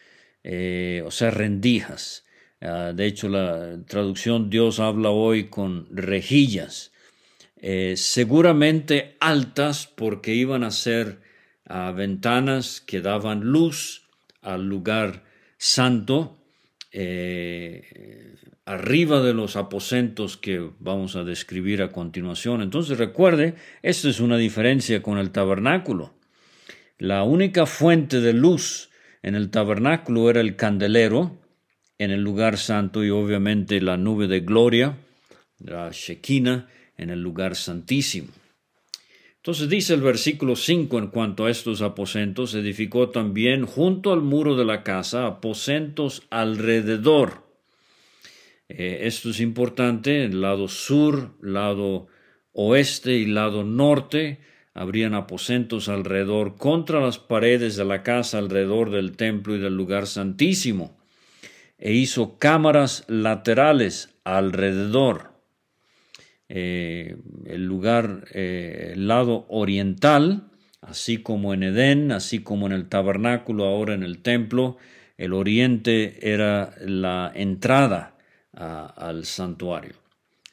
eh, 0.42 1.02
o 1.04 1.10
sea, 1.10 1.30
rendijas. 1.30 2.25
Ah, 2.66 2.92
de 2.92 3.06
hecho, 3.06 3.28
la 3.28 3.78
traducción 3.86 4.50
Dios 4.50 4.80
habla 4.80 5.10
hoy 5.10 5.44
con 5.44 5.86
rejillas, 5.92 6.90
eh, 7.58 7.94
seguramente 7.96 9.16
altas 9.20 9.86
porque 9.86 10.34
iban 10.34 10.64
a 10.64 10.72
ser 10.72 11.20
ah, 11.68 11.92
ventanas 11.92 12.80
que 12.80 13.00
daban 13.00 13.40
luz 13.44 14.08
al 14.42 14.68
lugar 14.68 15.22
santo, 15.58 16.38
eh, 16.90 18.34
arriba 18.64 19.22
de 19.22 19.32
los 19.32 19.54
aposentos 19.54 20.36
que 20.36 20.68
vamos 20.80 21.14
a 21.14 21.22
describir 21.22 21.82
a 21.82 21.92
continuación. 21.92 22.62
Entonces 22.62 22.98
recuerde, 22.98 23.54
esto 23.82 24.08
es 24.08 24.18
una 24.18 24.38
diferencia 24.38 25.02
con 25.02 25.18
el 25.18 25.30
tabernáculo. 25.30 26.14
La 26.98 27.22
única 27.22 27.64
fuente 27.66 28.20
de 28.20 28.32
luz 28.32 28.90
en 29.22 29.36
el 29.36 29.50
tabernáculo 29.50 30.30
era 30.30 30.40
el 30.40 30.56
candelero, 30.56 31.45
en 31.98 32.10
el 32.10 32.22
lugar 32.22 32.58
santo 32.58 33.04
y 33.04 33.10
obviamente 33.10 33.80
la 33.80 33.96
nube 33.96 34.26
de 34.28 34.40
gloria, 34.40 34.98
la 35.58 35.90
Shekinah, 35.90 36.68
en 36.98 37.10
el 37.10 37.20
lugar 37.22 37.56
santísimo. 37.56 38.28
Entonces 39.36 39.68
dice 39.68 39.94
el 39.94 40.00
versículo 40.00 40.56
5 40.56 40.98
en 40.98 41.06
cuanto 41.08 41.44
a 41.44 41.50
estos 41.50 41.80
aposentos, 41.80 42.54
edificó 42.54 43.10
también 43.10 43.64
junto 43.64 44.12
al 44.12 44.20
muro 44.20 44.56
de 44.56 44.64
la 44.64 44.82
casa 44.82 45.26
aposentos 45.26 46.24
alrededor. 46.30 47.46
Eh, 48.68 49.02
esto 49.02 49.30
es 49.30 49.40
importante, 49.40 50.24
el 50.24 50.40
lado 50.40 50.66
sur, 50.66 51.36
lado 51.40 52.08
oeste 52.52 53.12
y 53.12 53.26
lado 53.26 53.62
norte, 53.62 54.40
habrían 54.74 55.14
aposentos 55.14 55.88
alrededor 55.88 56.56
contra 56.56 57.00
las 57.00 57.18
paredes 57.18 57.76
de 57.76 57.84
la 57.84 58.02
casa 58.02 58.38
alrededor 58.38 58.90
del 58.90 59.16
templo 59.16 59.54
y 59.54 59.60
del 59.60 59.76
lugar 59.76 60.06
santísimo 60.08 60.95
e 61.78 61.92
hizo 61.92 62.38
cámaras 62.38 63.04
laterales 63.08 64.14
alrededor. 64.24 65.32
Eh, 66.48 67.16
el 67.44 67.66
lugar, 67.66 68.28
eh, 68.32 68.92
el 68.94 69.08
lado 69.08 69.46
oriental, 69.48 70.48
así 70.80 71.18
como 71.18 71.52
en 71.54 71.64
Edén, 71.64 72.12
así 72.12 72.40
como 72.40 72.66
en 72.66 72.72
el 72.72 72.88
tabernáculo, 72.88 73.64
ahora 73.64 73.94
en 73.94 74.02
el 74.02 74.22
templo, 74.22 74.76
el 75.18 75.32
oriente 75.32 76.32
era 76.32 76.74
la 76.80 77.32
entrada 77.34 78.12
al 78.52 79.26
santuario. 79.26 79.94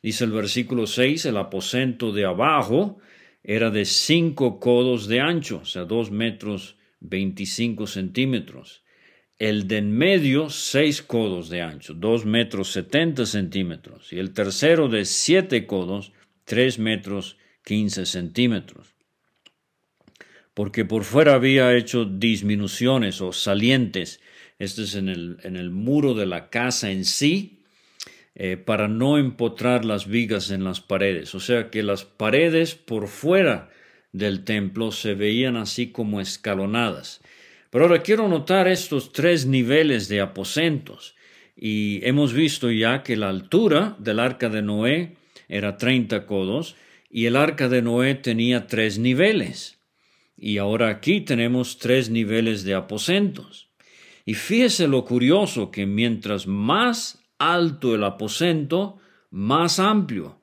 Dice 0.01 0.25
el 0.25 0.31
versículo 0.31 0.87
6, 0.87 1.25
el 1.25 1.37
aposento 1.37 2.11
de 2.11 2.25
abajo 2.25 2.99
era 3.43 3.69
de 3.69 3.85
cinco 3.85 4.59
codos 4.59 5.07
de 5.07 5.21
ancho, 5.21 5.59
o 5.63 5.65
sea, 5.65 5.85
dos 5.85 6.11
metros 6.11 6.75
veinticinco 6.99 7.87
centímetros 7.87 8.82
el 9.39 9.67
de 9.67 9.77
en 9.77 9.91
medio 9.91 10.49
seis 10.49 11.01
codos 11.01 11.49
de 11.49 11.61
ancho, 11.61 11.93
dos 11.93 12.25
metros 12.25 12.71
setenta 12.71 13.25
centímetros, 13.25 14.13
y 14.13 14.19
el 14.19 14.31
tercero 14.33 14.87
de 14.87 15.05
siete 15.05 15.65
codos, 15.65 16.11
tres 16.45 16.79
metros 16.79 17.37
quince 17.63 18.05
centímetros. 18.05 18.93
Porque 20.53 20.85
por 20.85 21.03
fuera 21.03 21.33
había 21.33 21.75
hecho 21.75 22.05
disminuciones 22.05 23.21
o 23.21 23.33
salientes, 23.33 24.21
esto 24.59 24.83
es 24.83 24.95
en 24.95 25.09
el, 25.09 25.37
en 25.43 25.55
el 25.55 25.71
muro 25.71 26.13
de 26.13 26.27
la 26.27 26.49
casa 26.49 26.91
en 26.91 27.05
sí, 27.05 27.63
eh, 28.35 28.57
para 28.57 28.87
no 28.87 29.17
empotrar 29.17 29.83
las 29.83 30.07
vigas 30.07 30.51
en 30.51 30.63
las 30.63 30.79
paredes. 30.79 31.33
O 31.35 31.39
sea 31.39 31.69
que 31.69 31.83
las 31.83 32.05
paredes 32.05 32.75
por 32.75 33.07
fuera 33.07 33.69
del 34.11 34.43
templo 34.43 34.91
se 34.91 35.15
veían 35.15 35.55
así 35.55 35.91
como 35.91 36.21
escalonadas. 36.21 37.21
Pero 37.73 37.85
ahora 37.85 38.03
quiero 38.03 38.27
notar 38.27 38.67
estos 38.67 39.13
tres 39.13 39.47
niveles 39.47 40.07
de 40.07 40.21
aposentos. 40.21 41.15
Y 41.55 42.05
hemos 42.05 42.31
visto 42.31 42.69
ya 42.69 43.01
que 43.01 43.17
la 43.17 43.29
altura 43.29 43.95
del 43.97 44.19
arca 44.19 44.47
de 44.47 44.61
Noé 44.61 45.17
era 45.49 45.75
30 45.75 46.27
codos 46.27 46.75
y 47.09 47.25
el 47.25 47.35
arca 47.35 47.69
de 47.69 47.81
Noé 47.81 48.13
tenía 48.13 48.67
tres 48.67 48.99
niveles. 48.99 49.79
Y 50.37 50.59
ahora 50.59 50.89
aquí 50.89 51.21
tenemos 51.21 51.79
tres 51.79 52.11
niveles 52.11 52.63
de 52.63 52.75
aposentos. 52.75 53.71
Y 54.23 54.35
fíjese 54.35 54.87
lo 54.87 55.03
curioso 55.03 55.71
que 55.71 55.87
mientras 55.87 56.45
más 56.45 57.23
alto 57.39 57.95
el 57.95 58.03
aposento, 58.03 58.99
más 59.31 59.79
amplio. 59.79 60.39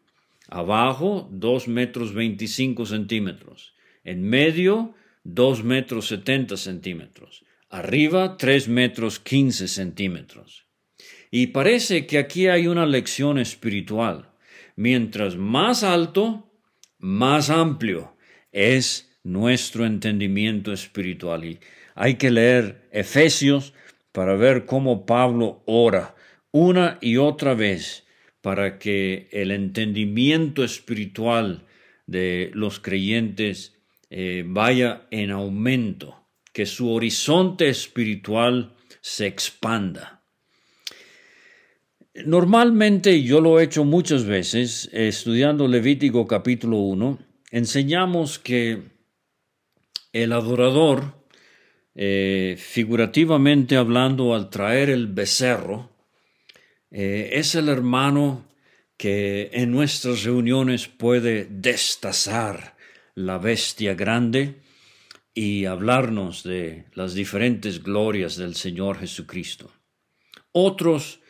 Abajo, 0.49 1.29
2 1.31 1.69
metros 1.69 2.13
25 2.13 2.87
centímetros. 2.87 3.73
En 4.03 4.25
medio, 4.25 4.97
2 5.25 5.65
metros 5.65 6.09
70 6.09 6.57
centímetros. 6.57 7.45
Arriba, 7.69 8.37
3 8.37 8.69
metros 8.69 9.21
15 9.21 9.69
centímetros. 9.69 10.67
Y 11.31 11.49
parece 11.49 12.07
que 12.07 12.19
aquí 12.19 12.49
hay 12.49 12.67
una 12.67 12.87
lección 12.87 13.39
espiritual. 13.39 14.31
Mientras 14.77 15.37
más 15.37 15.83
alto, 15.85 16.51
más 16.99 17.51
amplio 17.51 18.17
es 18.53 19.19
nuestro 19.23 19.87
entendimiento 19.87 20.73
espiritual. 20.73 21.45
Y 21.45 21.61
hay 21.95 22.15
que 22.15 22.31
leer 22.31 22.89
Efesios 22.91 23.75
para 24.13 24.35
ver 24.35 24.67
cómo 24.67 25.07
Pablo 25.07 25.63
ora 25.67 26.17
una 26.51 26.99
y 27.01 27.17
otra 27.17 27.55
vez 27.55 28.07
para 28.41 28.79
que 28.79 29.29
el 29.33 29.51
entendimiento 29.51 30.65
espiritual 30.65 31.67
de 32.07 32.51
los 32.55 32.81
creyentes 32.81 33.80
eh, 34.11 34.43
vaya 34.45 35.07
en 35.13 35.31
aumento, 35.31 36.27
que 36.53 36.67
su 36.67 36.93
horizonte 36.93 37.69
espiritual 37.69 38.75
se 39.01 39.29
expanda. 39.29 40.25
Normalmente 42.27 43.23
yo 43.23 43.41
lo 43.41 43.61
he 43.61 43.65
hecho 43.65 43.85
muchas 43.85 44.25
veces, 44.25 44.91
estudiando 44.93 45.69
Levítico 45.69 46.27
capítulo 46.27 46.79
1, 46.79 47.19
enseñamos 47.53 48.41
que 48.41 48.83
el 50.13 50.33
adorador, 50.33 51.15
eh, 51.95 52.57
figurativamente 52.59 53.77
hablando, 53.77 54.35
al 54.35 54.51
traer 54.51 54.91
el 54.91 55.07
becerro, 55.07 55.91
eh, 56.91 57.31
es 57.35 57.55
el 57.55 57.69
hermano 57.69 58.45
que 58.97 59.51
en 59.53 59.71
nuestras 59.71 60.25
reuniones 60.25 60.89
puede 60.89 61.47
destazar 61.49 62.80
la 63.27 63.39
bestia 63.39 63.95
grande 63.95 64.61
y 65.35 65.65
hablarnos 65.65 66.43
de 66.43 66.87
las 66.95 67.15
diferentes 67.15 67.83
glorias 67.83 68.37
del 68.37 68.55
Señor 68.55 68.99
Jesucristo. 68.99 69.71
Otros, 70.53 71.21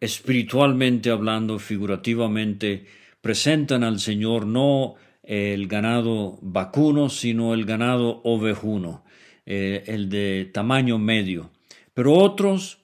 espiritualmente 0.00 1.10
hablando, 1.10 1.58
figurativamente, 1.58 2.86
presentan 3.20 3.84
al 3.84 4.00
Señor 4.00 4.46
no 4.46 4.96
el 5.22 5.66
ganado 5.68 6.38
vacuno, 6.40 7.10
sino 7.10 7.54
el 7.54 7.64
ganado 7.64 8.20
ovejuno, 8.24 9.04
eh, 9.46 9.84
el 9.86 10.08
de 10.08 10.50
tamaño 10.52 10.98
medio. 10.98 11.50
Pero 11.94 12.14
otros 12.14 12.78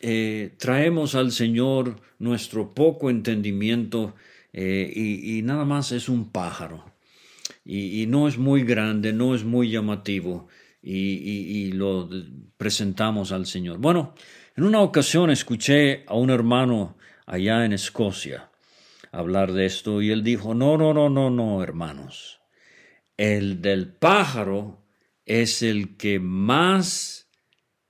eh, 0.00 0.54
traemos 0.58 1.14
al 1.14 1.32
Señor 1.32 2.00
nuestro 2.18 2.74
poco 2.74 3.10
entendimiento 3.10 4.14
eh, 4.52 4.90
y, 4.94 5.42
nada 5.42 5.64
más 5.64 5.92
es 5.92 6.08
un 6.08 6.30
pájaro. 6.30 6.95
Y, 7.68 8.06
no 8.06 8.28
es 8.28 8.38
muy 8.38 8.62
grande, 8.62 9.12
no 9.12 9.34
es 9.34 9.44
muy 9.44 9.70
llamativo 9.70 10.46
y, 10.80 11.72
lo 11.72 12.08
presentamos 12.56 13.32
al 13.32 13.46
Señor. 13.46 13.78
Bueno, 13.78 14.14
en 14.56 14.64
una 14.64 14.80
ocasión 14.80 15.30
escuché 15.30 16.04
a 16.06 16.14
un 16.14 16.30
hermano 16.30 16.96
allá 17.26 17.64
en 17.64 17.72
Escocia 17.72 18.50
hablar 19.10 19.52
de 19.52 19.66
esto 19.66 20.00
y 20.00 20.10
él 20.10 20.22
dijo, 20.22 20.54
no, 20.54 20.78
no, 20.78 20.94
no, 20.94 21.10
no, 21.10 21.30
no, 21.30 21.62
hermanos. 21.62 22.40
El 23.16 23.62
del 23.62 23.88
pájaro 23.88 24.84
es 25.24 25.62
el 25.62 25.96
que 25.96 26.20
más 26.20 27.28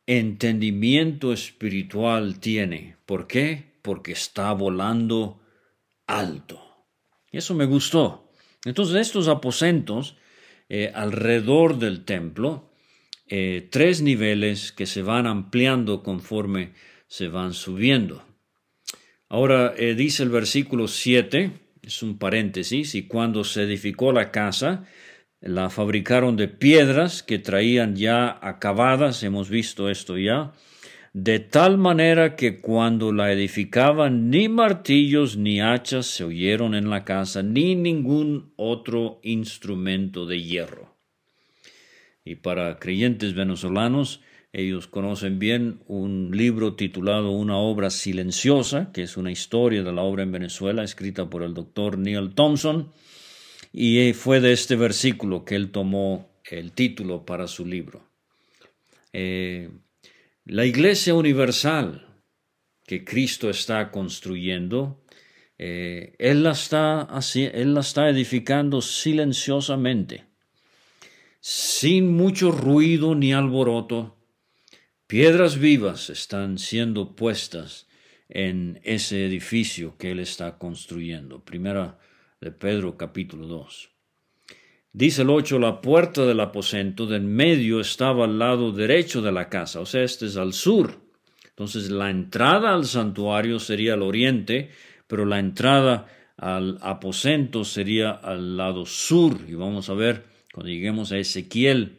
entendimiento 0.07 1.33
espiritual 1.33 2.39
tiene. 2.39 2.97
¿Por 3.05 3.27
qué? 3.27 3.79
Porque 3.83 4.13
está 4.13 4.53
volando 4.53 5.41
alto. 6.07 6.87
Y 7.31 7.39
eso 7.39 7.55
me 7.55 7.67
gustó. 7.67 8.26
Entonces 8.67 8.97
estos 8.97 9.29
aposentos 9.29 10.17
eh, 10.69 10.91
alrededor 10.93 11.79
del 11.79 12.05
templo, 12.05 12.73
eh, 13.29 13.69
tres 13.71 14.03
niveles 14.03 14.73
que 14.73 14.87
se 14.87 15.03
van 15.03 15.27
ampliando 15.27 16.03
conforme 16.03 16.73
se 17.07 17.29
van 17.29 17.55
subiendo. 17.55 18.25
Ahora 19.29 19.73
eh, 19.77 19.95
dice 19.95 20.25
el 20.25 20.31
versículo 20.31 20.89
7, 20.89 21.53
es 21.83 22.03
un 22.03 22.19
paréntesis, 22.19 22.97
y 22.97 23.07
cuando 23.07 23.45
se 23.45 23.63
edificó 23.63 24.11
la 24.13 24.33
casa, 24.33 24.85
la 25.41 25.71
fabricaron 25.71 26.37
de 26.37 26.49
piedras 26.49 27.23
que 27.23 27.39
traían 27.39 27.95
ya 27.95 28.37
acabadas, 28.43 29.23
hemos 29.23 29.49
visto 29.49 29.89
esto 29.91 30.19
ya, 30.19 30.53
de 31.17 31.39
tal 31.39 31.79
manera 31.79 32.37
que 32.37 32.61
cuando 32.61 33.11
la 33.11 33.33
edificaban 33.33 34.29
ni 34.29 34.51
martillos 34.51 35.39
ni 35.39 35.63
hachas 35.63 36.05
se 36.05 36.25
oyeron 36.25 36.75
en 36.75 36.91
la 36.91 37.07
casa, 37.07 37.43
ni 37.43 37.75
ningún 37.75 38.53
otro 38.57 39.19
instrumento 39.23 40.27
de 40.27 40.43
hierro. 40.43 40.95
Y 42.23 42.35
para 42.35 42.79
creyentes 42.79 43.33
venezolanos, 43.33 44.21
ellos 44.53 44.89
conocen 44.89 45.39
bien 45.39 45.81
un 45.87 46.33
libro 46.35 46.75
titulado 46.75 47.31
Una 47.31 47.57
obra 47.57 47.89
silenciosa, 47.89 48.93
que 48.93 49.03
es 49.03 49.17
una 49.17 49.33
historia 49.33 49.83
de 49.83 49.93
la 49.95 50.03
obra 50.03 50.23
en 50.23 50.33
Venezuela 50.33 50.85
escrita 50.85 51.31
por 51.31 51.43
el 51.43 51.55
doctor 51.55 51.97
Neil 51.97 52.35
Thompson, 52.35 52.93
y 53.73 54.13
fue 54.13 54.41
de 54.41 54.53
este 54.53 54.77
versículo 54.77 55.47
que 55.47 55.55
él 55.55 55.71
tomó 55.71 56.29
el 56.51 56.73
título 56.73 57.25
para 57.25 57.47
su 57.47 57.65
libro. 57.65 58.03
Eh, 59.15 59.71
la 60.47 60.65
iglesia 60.65 61.15
universal 61.15 62.23
que 62.85 63.05
Cristo 63.05 63.51
está 63.51 63.91
construyendo, 63.91 65.05
eh, 65.59 66.15
él, 66.19 66.45
la 66.45 66.53
está 66.53 67.09
él 67.35 67.75
la 67.75 67.81
está 67.81 68.09
edificando 68.09 68.81
silenciosamente, 68.81 70.25
sin 71.41 72.09
mucho 72.17 72.53
ruido 72.53 73.15
ni 73.15 73.35
alboroto, 73.35 74.17
Piedras 75.09 75.61
vivas 75.61 76.11
están 76.11 76.59
siendo 76.59 77.15
puestas 77.15 77.87
en 78.29 78.81
ese 78.83 79.25
edificio 79.25 79.97
que 79.97 80.11
él 80.11 80.19
está 80.19 80.59
construyendo. 80.59 81.45
Primera 81.45 82.01
de 82.41 82.51
Pedro 82.51 82.97
capítulo 82.97 83.47
2. 83.47 83.96
Dice 84.97 85.21
el 85.21 85.29
8, 85.29 85.59
la 85.59 85.83
puerta 85.83 86.25
del 86.25 86.41
aposento 86.41 87.05
del 87.05 87.21
medio 87.21 87.81
estaba 87.81 88.25
al 88.25 88.39
lado 88.39 88.73
derecho 88.73 89.21
de 89.21 89.31
la 89.31 89.51
casa, 89.51 89.81
o 89.81 89.85
sea, 89.85 90.03
este 90.03 90.25
es 90.25 90.39
al 90.39 90.55
sur. 90.55 91.03
Entonces 91.51 91.91
la 91.91 92.09
entrada 92.09 92.73
al 92.73 92.87
santuario 92.87 93.59
sería 93.59 93.93
al 93.93 94.01
oriente, 94.01 94.71
pero 95.07 95.27
la 95.27 95.39
entrada 95.39 96.07
al 96.39 96.79
aposento 96.81 97.63
sería 97.63 98.11
al 98.11 98.57
lado 98.57 98.87
sur. 98.87 99.39
Y 99.47 99.53
vamos 99.53 99.91
a 99.91 99.93
ver 99.93 100.25
cuando 100.51 100.73
lleguemos 100.73 101.13
a 101.13 101.19
Ezequiel, 101.19 101.99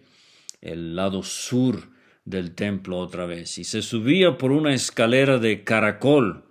el 0.59 0.95
lado 0.95 1.21
sur 1.21 1.89
del 2.25 2.55
templo 2.55 2.97
otra 2.97 3.27
vez 3.27 3.59
y 3.59 3.63
se 3.63 3.83
subía 3.83 4.39
por 4.39 4.51
una 4.51 4.73
escalera 4.73 5.37
de 5.37 5.63
caracol 5.63 6.45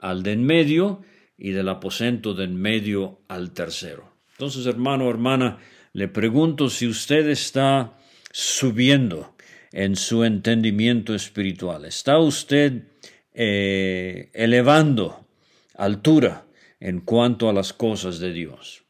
al 0.00 0.22
de 0.22 0.30
en 0.30 0.44
medio 0.44 1.02
y 1.36 1.50
del 1.50 1.68
aposento 1.68 2.34
de 2.34 2.44
en 2.44 2.54
medio 2.54 3.18
al 3.26 3.50
tercero. 3.50 4.12
Entonces, 4.30 4.64
hermano 4.66 5.10
hermana, 5.10 5.58
le 5.98 6.06
pregunto 6.06 6.70
si 6.70 6.86
usted 6.86 7.28
está 7.28 7.98
subiendo 8.30 9.34
en 9.72 9.96
su 9.96 10.22
entendimiento 10.22 11.12
espiritual. 11.12 11.84
¿Está 11.86 12.20
usted 12.20 12.84
eh, 13.34 14.30
elevando 14.32 15.26
altura 15.74 16.46
en 16.78 17.00
cuanto 17.00 17.48
a 17.48 17.52
las 17.52 17.72
cosas 17.72 18.20
de 18.20 18.32
Dios? 18.32 18.84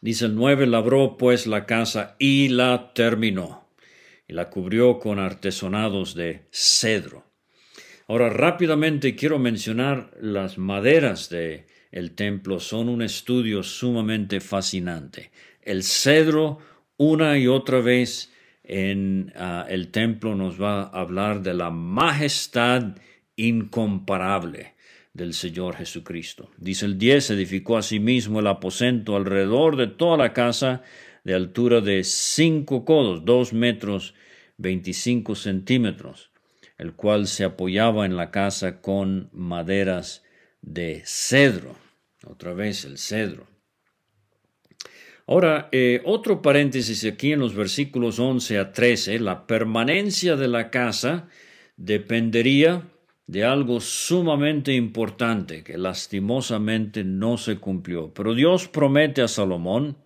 Dice 0.00 0.26
el 0.26 0.36
9, 0.36 0.68
labró 0.68 1.16
pues 1.16 1.48
la 1.48 1.66
casa 1.66 2.14
y 2.20 2.50
la 2.50 2.92
terminó 2.94 3.66
y 4.28 4.34
la 4.34 4.48
cubrió 4.48 5.00
con 5.00 5.18
artesonados 5.18 6.14
de 6.14 6.46
cedro. 6.52 7.24
Ahora 8.06 8.30
rápidamente 8.30 9.16
quiero 9.16 9.40
mencionar 9.40 10.12
las 10.20 10.56
maderas 10.56 11.30
de 11.30 11.66
el 11.90 12.12
templo 12.12 12.60
son 12.60 12.88
un 12.88 13.00
estudio 13.02 13.62
sumamente 13.62 14.40
fascinante. 14.40 15.30
El 15.66 15.82
cedro 15.82 16.60
una 16.96 17.36
y 17.38 17.48
otra 17.48 17.80
vez 17.80 18.32
en 18.62 19.32
ah, 19.34 19.66
el 19.68 19.88
templo 19.88 20.36
nos 20.36 20.62
va 20.62 20.84
a 20.84 21.00
hablar 21.00 21.42
de 21.42 21.54
la 21.54 21.70
majestad 21.70 22.96
incomparable 23.34 24.74
del 25.12 25.34
Señor 25.34 25.74
Jesucristo. 25.74 26.50
Dice 26.56 26.86
el 26.86 26.98
10, 26.98 27.30
edificó 27.30 27.78
asimismo 27.78 28.38
el 28.38 28.46
aposento 28.46 29.16
alrededor 29.16 29.76
de 29.76 29.88
toda 29.88 30.16
la 30.16 30.32
casa 30.32 30.82
de 31.24 31.34
altura 31.34 31.80
de 31.80 32.04
cinco 32.04 32.84
codos, 32.84 33.24
dos 33.24 33.52
metros 33.52 34.14
veinticinco 34.58 35.34
centímetros, 35.34 36.30
el 36.78 36.92
cual 36.92 37.26
se 37.26 37.42
apoyaba 37.42 38.06
en 38.06 38.16
la 38.16 38.30
casa 38.30 38.80
con 38.80 39.30
maderas 39.32 40.22
de 40.62 41.02
cedro. 41.04 41.74
Otra 42.24 42.54
vez 42.54 42.84
el 42.84 42.98
cedro. 42.98 43.55
Ahora, 45.28 45.68
eh, 45.72 46.02
otro 46.04 46.40
paréntesis 46.40 47.04
aquí 47.04 47.32
en 47.32 47.40
los 47.40 47.54
versículos 47.54 48.20
11 48.20 48.58
a 48.58 48.72
13, 48.72 49.18
la 49.18 49.46
permanencia 49.46 50.36
de 50.36 50.46
la 50.46 50.70
casa 50.70 51.28
dependería 51.76 52.82
de 53.26 53.44
algo 53.44 53.80
sumamente 53.80 54.72
importante 54.72 55.64
que 55.64 55.76
lastimosamente 55.78 57.02
no 57.02 57.38
se 57.38 57.56
cumplió. 57.56 58.14
Pero 58.14 58.34
Dios 58.34 58.68
promete 58.68 59.20
a 59.20 59.26
Salomón, 59.26 59.96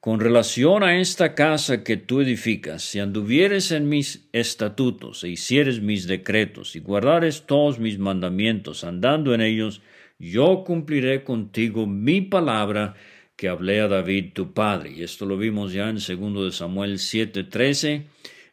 con 0.00 0.20
relación 0.20 0.84
a 0.84 1.00
esta 1.00 1.34
casa 1.34 1.82
que 1.82 1.96
tú 1.96 2.20
edificas, 2.20 2.82
si 2.82 3.00
anduvieres 3.00 3.72
en 3.72 3.88
mis 3.88 4.28
estatutos 4.32 5.24
e 5.24 5.30
hicieres 5.30 5.80
mis 5.80 6.06
decretos 6.06 6.76
y 6.76 6.80
guardares 6.80 7.46
todos 7.46 7.80
mis 7.80 7.98
mandamientos, 7.98 8.84
andando 8.84 9.34
en 9.34 9.40
ellos, 9.40 9.80
yo 10.18 10.62
cumpliré 10.64 11.24
contigo 11.24 11.86
mi 11.86 12.20
palabra 12.20 12.94
que 13.36 13.48
hablé 13.48 13.80
a 13.80 13.88
David 13.88 14.32
tu 14.32 14.52
padre. 14.52 14.90
Y 14.90 15.02
esto 15.02 15.26
lo 15.26 15.36
vimos 15.36 15.72
ya 15.72 15.88
en 15.88 15.96
2 15.96 16.56
Samuel 16.56 16.98
7:13, 16.98 18.04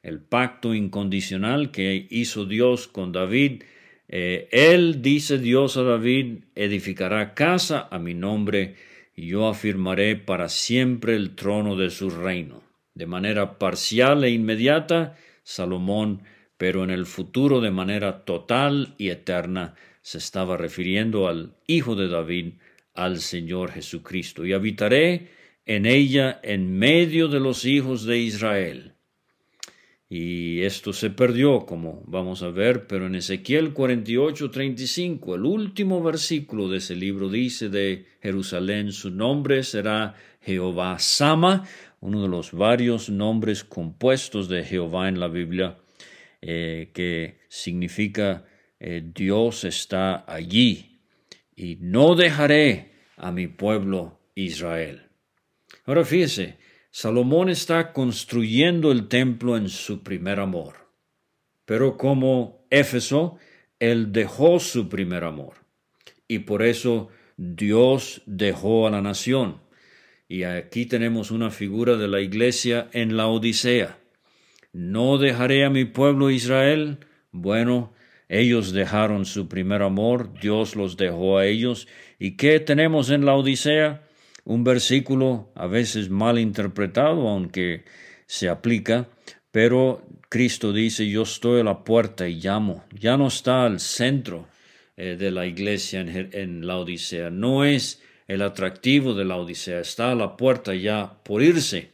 el 0.03 0.19
pacto 0.19 0.73
incondicional 0.73 1.71
que 1.71 2.07
hizo 2.09 2.45
Dios 2.45 2.87
con 2.87 3.11
David 3.11 3.63
eh, 4.15 4.47
él, 4.51 5.01
dice 5.01 5.39
Dios 5.39 5.75
a 5.75 5.81
David, 5.81 6.43
edificará 6.53 7.33
casa 7.33 7.87
a 7.89 7.97
mi 7.97 8.13
nombre 8.13 8.75
y 9.15 9.25
yo 9.25 9.47
afirmaré 9.47 10.15
para 10.15 10.49
siempre 10.49 11.15
el 11.15 11.35
trono 11.35 11.75
de 11.75 11.89
su 11.89 12.11
reino. 12.11 12.61
De 12.93 13.07
manera 13.07 13.57
parcial 13.57 14.23
e 14.23 14.29
inmediata, 14.29 15.17
Salomón, 15.41 16.21
pero 16.57 16.83
en 16.83 16.91
el 16.91 17.07
futuro 17.07 17.59
de 17.59 17.71
manera 17.71 18.23
total 18.23 18.93
y 18.99 19.09
eterna, 19.09 19.73
se 20.03 20.19
estaba 20.19 20.57
refiriendo 20.57 21.27
al 21.27 21.55
Hijo 21.65 21.95
de 21.95 22.07
David, 22.07 22.53
al 22.93 23.19
Señor 23.19 23.71
Jesucristo. 23.71 24.45
Y 24.45 24.53
habitaré 24.53 25.29
en 25.65 25.85
ella 25.85 26.39
en 26.43 26.77
medio 26.77 27.27
de 27.27 27.39
los 27.39 27.65
hijos 27.65 28.05
de 28.05 28.19
Israel. 28.19 28.93
Y 30.09 30.61
esto 30.61 30.93
se 30.93 31.09
perdió, 31.09 31.65
como 31.65 32.03
vamos 32.05 32.43
a 32.43 32.49
ver, 32.49 32.85
pero 32.85 33.07
en 33.07 33.15
Ezequiel 33.15 33.73
48, 33.73 34.51
35, 34.51 35.33
el 35.33 35.45
último 35.45 36.03
versículo 36.03 36.69
de 36.69 36.77
ese 36.77 36.95
libro 36.95 37.29
dice 37.29 37.69
de 37.69 38.05
Jerusalén, 38.21 38.91
su 38.91 39.09
nombre 39.09 39.63
será 39.63 40.13
Jehová 40.41 40.99
Sama, 40.99 41.67
uno 41.99 42.21
de 42.21 42.27
los 42.27 42.51
varios 42.51 43.09
nombres 43.09 43.63
compuestos 43.63 44.49
de 44.49 44.63
Jehová 44.63 45.09
en 45.09 45.19
la 45.19 45.29
Biblia, 45.29 45.77
eh, 46.41 46.91
que 46.93 47.39
significa 47.47 48.45
eh, 48.79 49.01
Dios 49.15 49.63
está 49.63 50.25
allí, 50.31 50.92
y 51.55 51.77
no 51.79 52.15
dejaré 52.15 52.93
a 53.17 53.31
mi 53.31 53.47
pueblo 53.47 54.19
Israel. 54.35 55.09
Ahora 55.85 56.05
fíjese, 56.05 56.57
Salomón 56.91 57.49
está 57.49 57.91
construyendo 57.91 58.91
el 58.91 59.07
templo 59.07 59.57
en 59.57 59.69
su 59.69 60.03
primer 60.03 60.39
amor. 60.39 60.75
Pero 61.65 61.97
como 61.97 62.65
Éfeso, 62.69 63.37
él 63.79 64.11
dejó 64.11 64.59
su 64.59 64.89
primer 64.89 65.23
amor. 65.23 65.55
Y 66.27 66.39
por 66.39 66.63
eso 66.63 67.09
Dios 67.37 68.21
dejó 68.25 68.87
a 68.87 68.91
la 68.91 69.01
nación. 69.01 69.61
Y 70.27 70.43
aquí 70.43 70.85
tenemos 70.85 71.31
una 71.31 71.51
figura 71.51 71.95
de 71.95 72.07
la 72.07 72.21
iglesia 72.21 72.89
en 72.93 73.17
la 73.17 73.27
Odisea. 73.27 73.97
No 74.71 75.17
dejaré 75.17 75.65
a 75.65 75.69
mi 75.69 75.85
pueblo 75.85 76.31
Israel. 76.31 76.99
Bueno, 77.31 77.93
ellos 78.39 78.73
dejaron 78.73 79.25
su 79.25 79.47
primer 79.47 79.81
amor, 79.81 80.33
Dios 80.39 80.75
los 80.75 80.97
dejó 80.97 81.37
a 81.37 81.45
ellos. 81.45 81.87
¿Y 82.19 82.31
qué 82.37 82.59
tenemos 82.59 83.09
en 83.09 83.25
la 83.25 83.35
Odisea? 83.35 84.01
un 84.45 84.63
versículo 84.63 85.51
a 85.55 85.67
veces 85.67 86.09
mal 86.09 86.39
interpretado, 86.39 87.27
aunque 87.29 87.83
se 88.25 88.49
aplica, 88.49 89.07
pero 89.51 90.05
Cristo 90.29 90.73
dice, 90.73 91.07
yo 91.07 91.23
estoy 91.23 91.61
a 91.61 91.63
la 91.63 91.83
puerta 91.83 92.27
y 92.27 92.35
llamo. 92.35 92.83
Ya 92.91 93.17
no 93.17 93.27
está 93.27 93.65
al 93.65 93.79
centro 93.79 94.47
eh, 94.97 95.15
de 95.17 95.31
la 95.31 95.45
iglesia 95.45 96.01
en, 96.01 96.29
en 96.33 96.67
la 96.67 96.77
Odisea, 96.77 97.29
no 97.29 97.63
es 97.63 98.01
el 98.27 98.41
atractivo 98.41 99.13
de 99.13 99.25
la 99.25 99.37
Odisea, 99.37 99.79
está 99.79 100.11
a 100.11 100.15
la 100.15 100.35
puerta 100.35 100.73
ya 100.73 101.17
por 101.23 101.41
irse. 101.41 101.91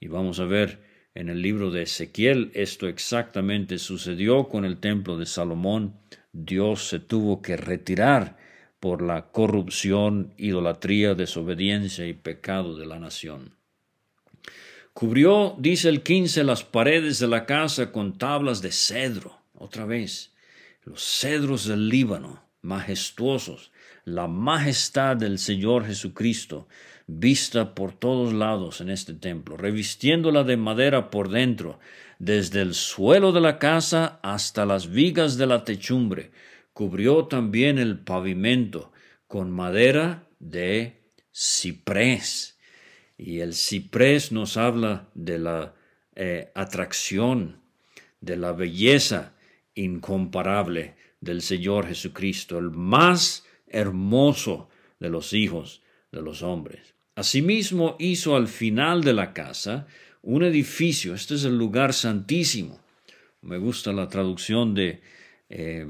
Y 0.00 0.08
vamos 0.08 0.40
a 0.40 0.44
ver 0.44 0.78
en 1.14 1.28
el 1.28 1.42
libro 1.42 1.70
de 1.70 1.82
Ezequiel, 1.82 2.50
esto 2.54 2.88
exactamente 2.88 3.78
sucedió 3.78 4.48
con 4.48 4.64
el 4.64 4.78
templo 4.78 5.16
de 5.16 5.26
Salomón. 5.26 5.94
Dios 6.32 6.88
se 6.88 6.98
tuvo 6.98 7.40
que 7.40 7.56
retirar 7.56 8.36
por 8.80 9.00
la 9.00 9.30
corrupción, 9.30 10.34
idolatría, 10.36 11.14
desobediencia 11.14 12.06
y 12.06 12.14
pecado 12.14 12.76
de 12.76 12.86
la 12.86 12.98
nación. 12.98 13.56
Cubrió, 14.92 15.54
dice 15.58 15.88
el 15.88 16.02
15, 16.02 16.44
las 16.44 16.64
paredes 16.64 17.18
de 17.18 17.28
la 17.28 17.46
casa 17.46 17.92
con 17.92 18.18
tablas 18.18 18.60
de 18.60 18.72
cedro, 18.72 19.40
otra 19.54 19.86
vez, 19.86 20.34
los 20.84 21.02
cedros 21.02 21.66
del 21.66 21.88
Líbano, 21.88 22.44
majestuosos, 22.60 23.72
la 24.04 24.26
majestad 24.26 25.16
del 25.16 25.38
Señor 25.38 25.86
Jesucristo, 25.86 26.68
vista 27.06 27.74
por 27.74 27.92
todos 27.92 28.32
lados 28.32 28.80
en 28.80 28.90
este 28.90 29.14
templo, 29.14 29.56
revistiéndola 29.56 30.44
de 30.44 30.56
madera 30.56 31.10
por 31.10 31.28
dentro, 31.28 31.78
desde 32.18 32.62
el 32.62 32.74
suelo 32.74 33.32
de 33.32 33.40
la 33.40 33.58
casa 33.58 34.20
hasta 34.22 34.64
las 34.64 34.88
vigas 34.90 35.36
de 35.36 35.46
la 35.46 35.64
techumbre, 35.64 36.30
Cubrió 36.74 37.26
también 37.26 37.78
el 37.78 38.00
pavimento 38.00 38.90
con 39.28 39.52
madera 39.52 40.26
de 40.40 41.00
ciprés. 41.32 42.58
Y 43.16 43.38
el 43.38 43.54
ciprés 43.54 44.32
nos 44.32 44.56
habla 44.56 45.08
de 45.14 45.38
la 45.38 45.74
eh, 46.16 46.50
atracción, 46.56 47.60
de 48.20 48.36
la 48.36 48.52
belleza 48.52 49.34
incomparable 49.76 50.96
del 51.20 51.42
Señor 51.42 51.86
Jesucristo, 51.86 52.58
el 52.58 52.72
más 52.72 53.46
hermoso 53.68 54.68
de 54.98 55.10
los 55.10 55.32
hijos 55.32 55.80
de 56.10 56.22
los 56.22 56.42
hombres. 56.42 56.93
Asimismo 57.14 57.96
hizo 57.98 58.36
al 58.36 58.48
final 58.48 59.04
de 59.04 59.12
la 59.12 59.32
casa 59.32 59.86
un 60.22 60.42
edificio, 60.42 61.14
este 61.14 61.34
es 61.34 61.44
el 61.44 61.56
lugar 61.56 61.92
santísimo. 61.92 62.80
Me 63.42 63.58
gusta 63.58 63.92
la 63.92 64.08
traducción 64.08 64.74
de 64.74 65.02
eh, 65.48 65.86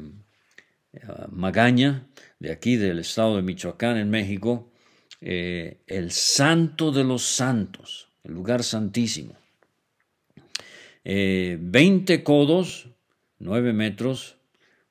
eh, 0.93 1.01
Magaña, 1.31 2.07
de 2.39 2.53
aquí 2.53 2.77
del 2.77 2.99
estado 2.99 3.37
de 3.37 3.43
Michoacán, 3.43 3.97
en 3.97 4.11
México, 4.11 4.71
eh, 5.21 5.81
el 5.87 6.11
santo 6.11 6.93
de 6.93 7.05
los 7.05 7.23
santos, 7.23 8.09
el 8.25 8.35
lugar 8.35 8.63
santísimo. 8.63 9.37
Eh, 11.05 11.59
veinte 11.61 12.23
codos, 12.23 12.89
nueve 13.39 13.73
metros, 13.73 14.37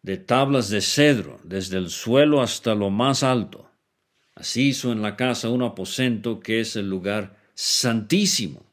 de 0.01 0.17
tablas 0.17 0.69
de 0.69 0.81
cedro, 0.81 1.39
desde 1.43 1.77
el 1.77 1.89
suelo 1.89 2.41
hasta 2.41 2.75
lo 2.75 2.89
más 2.89 3.23
alto. 3.23 3.69
Así 4.35 4.69
hizo 4.69 4.91
en 4.91 5.01
la 5.01 5.15
casa 5.15 5.49
un 5.49 5.61
aposento 5.61 6.39
que 6.39 6.59
es 6.59 6.75
el 6.75 6.89
lugar 6.89 7.37
santísimo. 7.53 8.65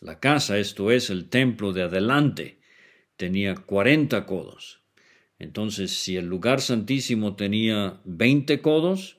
La 0.00 0.20
casa, 0.20 0.58
esto 0.58 0.90
es 0.90 1.10
el 1.10 1.28
templo 1.28 1.72
de 1.72 1.82
adelante, 1.82 2.60
tenía 3.16 3.54
cuarenta 3.54 4.26
codos. 4.26 4.82
Entonces, 5.38 5.92
si 5.92 6.16
el 6.16 6.26
lugar 6.26 6.60
santísimo 6.60 7.36
tenía 7.36 8.00
20 8.04 8.60
codos 8.62 9.18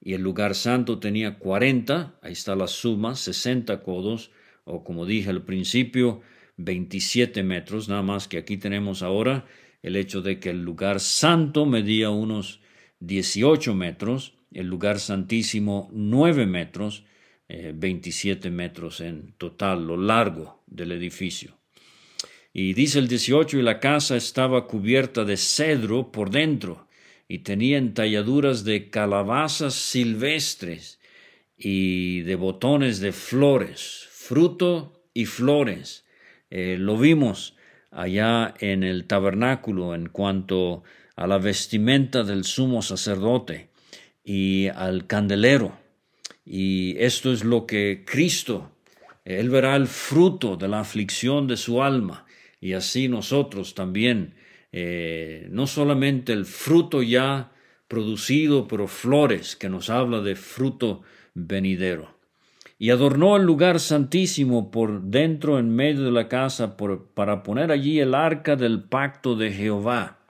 y 0.00 0.12
el 0.12 0.22
lugar 0.22 0.54
santo 0.54 0.98
tenía 0.98 1.38
40, 1.38 2.18
ahí 2.22 2.32
está 2.32 2.54
la 2.54 2.66
suma, 2.66 3.14
60 3.14 3.82
codos, 3.82 4.30
o 4.64 4.84
como 4.84 5.06
dije 5.06 5.30
al 5.30 5.44
principio, 5.44 6.20
27 6.56 7.42
metros, 7.42 7.88
nada 7.88 8.02
más 8.02 8.28
que 8.28 8.38
aquí 8.38 8.56
tenemos 8.56 9.02
ahora 9.02 9.46
el 9.82 9.96
hecho 9.96 10.22
de 10.22 10.38
que 10.38 10.50
el 10.50 10.62
lugar 10.62 11.00
santo 11.00 11.66
medía 11.66 12.10
unos 12.10 12.60
18 13.00 13.74
metros, 13.74 14.34
el 14.54 14.68
lugar 14.68 15.00
santísimo 15.00 15.90
9 15.92 16.46
metros, 16.46 17.04
27 17.48 18.48
eh, 18.48 18.50
metros 18.50 19.00
en 19.00 19.34
total, 19.36 19.86
lo 19.86 19.96
largo 19.96 20.62
del 20.66 20.92
edificio. 20.92 21.58
Y 22.52 22.72
dice 22.72 23.00
el 23.00 23.08
18, 23.08 23.58
y 23.58 23.62
la 23.62 23.80
casa 23.80 24.16
estaba 24.16 24.66
cubierta 24.66 25.24
de 25.24 25.36
cedro 25.36 26.12
por 26.12 26.30
dentro, 26.30 26.88
y 27.26 27.40
tenía 27.40 27.78
entalladuras 27.78 28.64
de 28.64 28.90
calabazas 28.90 29.74
silvestres 29.74 31.00
y 31.56 32.20
de 32.20 32.36
botones 32.36 33.00
de 33.00 33.12
flores, 33.12 34.06
fruto 34.10 35.02
y 35.14 35.24
flores. 35.26 36.04
Eh, 36.50 36.76
lo 36.78 36.96
vimos 36.96 37.56
allá 37.90 38.54
en 38.60 38.84
el 38.84 39.06
tabernáculo 39.06 39.94
en 39.94 40.08
cuanto 40.08 40.84
a 41.16 41.26
la 41.26 41.38
vestimenta 41.38 42.22
del 42.22 42.44
sumo 42.44 42.82
sacerdote 42.82 43.73
y 44.24 44.68
al 44.68 45.06
candelero. 45.06 45.76
Y 46.44 46.96
esto 46.98 47.32
es 47.32 47.44
lo 47.44 47.66
que 47.66 48.04
Cristo, 48.06 48.72
Él 49.24 49.50
verá 49.50 49.76
el 49.76 49.86
fruto 49.86 50.56
de 50.56 50.68
la 50.68 50.80
aflicción 50.80 51.46
de 51.46 51.56
su 51.56 51.82
alma 51.82 52.24
y 52.64 52.72
así 52.72 53.08
nosotros 53.08 53.74
también, 53.74 54.36
eh, 54.72 55.48
no 55.50 55.66
solamente 55.66 56.32
el 56.32 56.46
fruto 56.46 57.02
ya 57.02 57.52
producido, 57.88 58.66
pero 58.66 58.88
flores, 58.88 59.54
que 59.54 59.68
nos 59.68 59.90
habla 59.90 60.22
de 60.22 60.34
fruto 60.34 61.02
venidero. 61.34 62.16
Y 62.78 62.88
adornó 62.88 63.36
el 63.36 63.42
lugar 63.42 63.80
santísimo 63.80 64.70
por 64.70 65.02
dentro 65.02 65.58
en 65.58 65.76
medio 65.76 66.04
de 66.04 66.10
la 66.10 66.26
casa 66.28 66.78
para 66.78 67.42
poner 67.42 67.70
allí 67.70 68.00
el 68.00 68.14
arca 68.14 68.56
del 68.56 68.82
pacto 68.82 69.36
de 69.36 69.52
Jehová. 69.52 70.23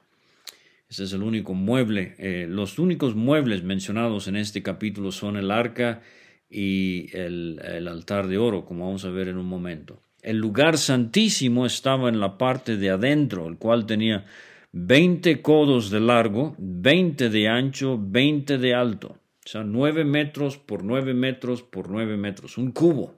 Ese 0.94 1.02
es 1.02 1.12
el 1.12 1.24
único 1.24 1.54
mueble. 1.54 2.14
Eh, 2.18 2.46
los 2.48 2.78
únicos 2.78 3.16
muebles 3.16 3.64
mencionados 3.64 4.28
en 4.28 4.37
este 4.37 4.62
capítulo 4.62 5.11
son 5.11 5.37
el 5.37 5.50
arca 5.50 6.02
y 6.48 7.09
el 7.16 7.88
altar 7.88 8.28
de 8.28 8.38
oro, 8.38 8.64
como 8.64 8.87
vamos 8.87 9.04
a 9.04 9.11
ver 9.11 9.26
en 9.26 9.37
un 9.37 9.46
momento. 9.46 10.00
El 10.22 10.37
lugar 10.37 10.78
santísimo 10.78 11.66
estaba 11.66 12.09
en 12.09 12.20
la 12.20 12.38
parte 12.38 12.76
de 12.76 12.90
adentro, 12.90 13.48
el 13.48 13.59
cual 13.59 13.87
tenía 13.87 14.24
veinte 14.70 15.42
codos 15.42 15.90
de 15.90 15.98
largo, 15.98 16.54
veinte 16.59 17.28
de 17.28 17.48
ancho, 17.48 17.98
veinte 18.00 18.57
de 18.59 18.74
alto. 18.74 19.18
O 19.44 19.48
sea, 19.48 19.64
nueve 19.64 20.04
metros 20.04 20.59
por 20.59 20.85
nueve 20.85 21.12
metros 21.12 21.64
por 21.64 21.90
nueve 21.90 22.16
metros, 22.16 22.57
un 22.57 22.70
cubo. 22.70 23.16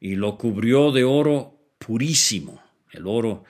Y 0.00 0.14
lo 0.14 0.38
cubrió 0.38 0.92
de 0.92 1.04
oro 1.04 1.58
purísimo. 1.78 2.62
El 2.90 3.06
oro 3.06 3.44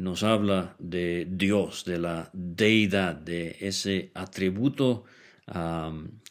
nos 0.00 0.22
habla 0.22 0.76
de 0.78 1.26
Dios, 1.30 1.84
de 1.84 1.98
la 1.98 2.30
deidad, 2.32 3.14
de 3.14 3.58
ese 3.60 4.10
atributo 4.14 5.04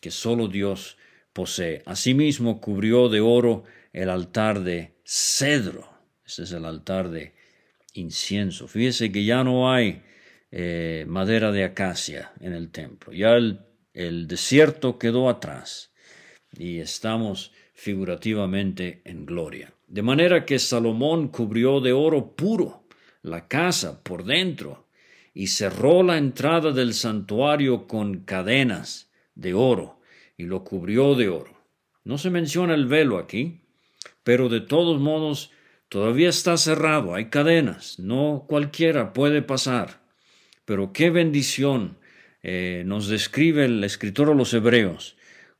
que 0.01 0.09
solo 0.09 0.47
Dios 0.47 0.97
posee. 1.33 1.83
Asimismo, 1.85 2.61
cubrió 2.61 3.09
de 3.09 3.19
oro 3.19 3.65
el 3.93 4.09
altar 4.09 4.61
de 4.61 4.95
cedro. 5.05 5.87
Este 6.25 6.43
es 6.43 6.51
el 6.51 6.65
altar 6.65 7.11
de 7.11 7.35
incienso. 7.93 8.67
Fíjese 8.67 9.11
que 9.11 9.23
ya 9.23 9.43
no 9.43 9.71
hay 9.71 10.01
eh, 10.51 11.05
madera 11.07 11.51
de 11.51 11.63
acacia 11.63 12.31
en 12.39 12.53
el 12.53 12.71
templo. 12.71 13.13
Ya 13.13 13.33
el, 13.33 13.59
el 13.93 14.27
desierto 14.27 14.97
quedó 14.97 15.29
atrás 15.29 15.93
y 16.57 16.79
estamos 16.79 17.51
figurativamente 17.75 19.03
en 19.05 19.27
gloria. 19.27 19.71
De 19.87 20.01
manera 20.01 20.43
que 20.43 20.57
Salomón 20.57 21.27
cubrió 21.27 21.81
de 21.81 21.93
oro 21.93 22.35
puro 22.35 22.88
la 23.21 23.47
casa 23.47 24.03
por 24.03 24.23
dentro 24.23 24.87
y 25.33 25.47
cerró 25.47 26.03
la 26.03 26.17
entrada 26.17 26.71
del 26.71 26.93
santuario 26.93 27.87
con 27.87 28.19
cadenas 28.23 29.09
de 29.35 29.53
oro 29.53 29.99
y 30.37 30.43
lo 30.43 30.63
cubrió 30.63 31.15
de 31.15 31.29
oro. 31.29 31.57
No 32.03 32.17
se 32.17 32.29
menciona 32.29 32.73
el 32.73 32.87
velo 32.87 33.17
aquí, 33.17 33.61
pero 34.23 34.49
de 34.49 34.61
todos 34.61 34.99
modos 34.99 35.51
todavía 35.89 36.29
está 36.29 36.57
cerrado, 36.57 37.13
hay 37.15 37.25
cadenas, 37.25 37.99
no 37.99 38.45
cualquiera 38.47 39.13
puede 39.13 39.41
pasar. 39.41 40.01
Pero 40.65 40.93
qué 40.93 41.09
bendición 41.09 41.97
eh, 42.41 42.83
nos 42.85 43.07
describe 43.07 43.65
el 43.65 43.83
escritor 43.83 44.29
a 44.29 44.33
los 44.33 44.53
hebreos 44.53 45.17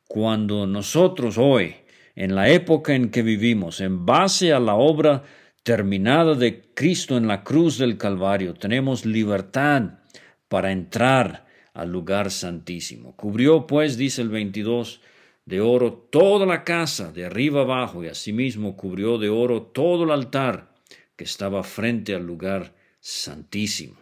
cuando 0.08 0.66
nosotros 0.66 1.38
hoy, 1.38 1.76
en 2.16 2.36
la 2.36 2.50
época 2.50 2.96
en 2.96 3.10
que 3.10 3.22
vivimos, 3.22 3.82
en 3.82 4.06
base 4.06 4.54
a 4.54 4.60
la 4.60 4.76
obra 4.76 5.24
terminada 5.64 6.36
de 6.36 6.72
Cristo 6.74 7.18
en 7.18 7.28
la 7.28 7.44
cruz 7.44 7.78
del 7.78 7.98
Calvario, 7.98 8.54
tenemos 8.54 9.06
libertad 9.06 10.00
para 10.48 10.72
entrar 10.72 11.48
al 11.74 11.92
lugar 11.92 12.32
santísimo. 12.32 13.16
Cubrió, 13.16 13.68
pues, 13.68 13.98
dice 13.98 14.22
el 14.22 14.30
22, 14.30 15.02
de 15.46 15.62
oro 15.62 15.94
toda 15.94 16.46
la 16.46 16.64
casa, 16.64 17.12
de 17.12 17.26
arriba 17.26 17.62
abajo, 17.62 18.04
y 18.04 18.08
asimismo 18.08 18.76
cubrió 18.76 19.18
de 19.18 19.30
oro 19.30 19.64
todo 19.64 20.04
el 20.04 20.12
altar 20.12 20.76
que 21.16 21.24
estaba 21.24 21.64
frente 21.64 22.14
al 22.14 22.26
lugar 22.26 22.76
santísimo. 23.00 23.98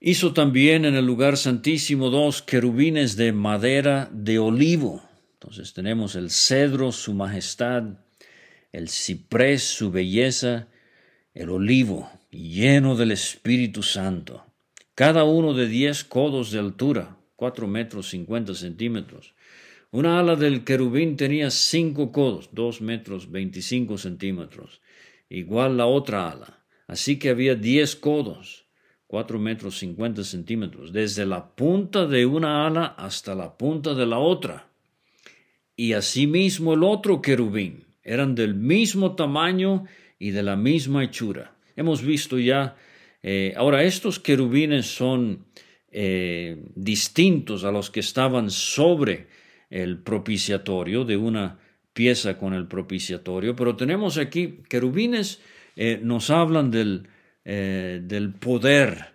Hizo 0.00 0.32
también 0.32 0.84
en 0.84 0.96
el 0.96 1.06
lugar 1.06 1.36
santísimo 1.36 2.10
dos 2.10 2.42
querubines 2.42 3.14
de 3.14 3.32
madera 3.32 4.10
de 4.12 4.40
olivo. 4.40 5.00
Entonces 5.34 5.72
tenemos 5.72 6.16
el 6.16 6.30
cedro, 6.30 6.90
su 6.90 7.14
majestad, 7.14 7.84
el 8.72 8.88
ciprés, 8.88 9.62
su 9.62 9.90
belleza, 9.90 10.68
el 11.34 11.50
olivo, 11.50 12.10
lleno 12.30 12.96
del 12.96 13.12
Espíritu 13.12 13.82
Santo, 13.82 14.44
cada 14.94 15.24
uno 15.24 15.54
de 15.54 15.68
diez 15.68 16.04
codos 16.04 16.50
de 16.50 16.58
altura, 16.58 17.16
cuatro 17.36 17.66
metros 17.66 18.08
cincuenta 18.08 18.54
centímetros. 18.54 19.34
Una 19.90 20.18
ala 20.18 20.36
del 20.36 20.64
querubín 20.64 21.16
tenía 21.18 21.50
cinco 21.50 22.12
codos, 22.12 22.48
dos 22.52 22.80
metros 22.80 23.30
veinticinco 23.30 23.98
centímetros, 23.98 24.80
igual 25.28 25.76
la 25.76 25.86
otra 25.86 26.30
ala. 26.30 26.64
Así 26.86 27.18
que 27.18 27.28
había 27.28 27.54
diez 27.54 27.94
codos, 27.94 28.64
cuatro 29.06 29.38
metros 29.38 29.78
cincuenta 29.78 30.24
centímetros, 30.24 30.92
desde 30.92 31.26
la 31.26 31.54
punta 31.54 32.06
de 32.06 32.24
una 32.24 32.66
ala 32.66 32.86
hasta 32.86 33.34
la 33.34 33.58
punta 33.58 33.94
de 33.94 34.06
la 34.06 34.18
otra. 34.18 34.68
Y 35.76 35.92
asimismo 35.92 36.72
el 36.72 36.82
otro 36.84 37.20
querubín, 37.20 37.84
eran 38.04 38.34
del 38.34 38.54
mismo 38.54 39.14
tamaño 39.14 39.84
y 40.18 40.30
de 40.30 40.42
la 40.42 40.56
misma 40.56 41.04
hechura. 41.04 41.54
Hemos 41.76 42.02
visto 42.02 42.38
ya, 42.38 42.76
eh, 43.22 43.54
ahora 43.56 43.82
estos 43.82 44.18
querubines 44.18 44.86
son 44.86 45.46
eh, 45.90 46.62
distintos 46.74 47.64
a 47.64 47.72
los 47.72 47.90
que 47.90 48.00
estaban 48.00 48.50
sobre 48.50 49.26
el 49.70 49.98
propiciatorio, 49.98 51.04
de 51.04 51.16
una 51.16 51.58
pieza 51.92 52.38
con 52.38 52.54
el 52.54 52.66
propiciatorio, 52.66 53.56
pero 53.56 53.76
tenemos 53.76 54.18
aquí 54.18 54.60
querubines, 54.68 55.40
eh, 55.76 55.98
nos 56.02 56.30
hablan 56.30 56.70
del, 56.70 57.08
del 57.44 58.34
poder 58.34 59.12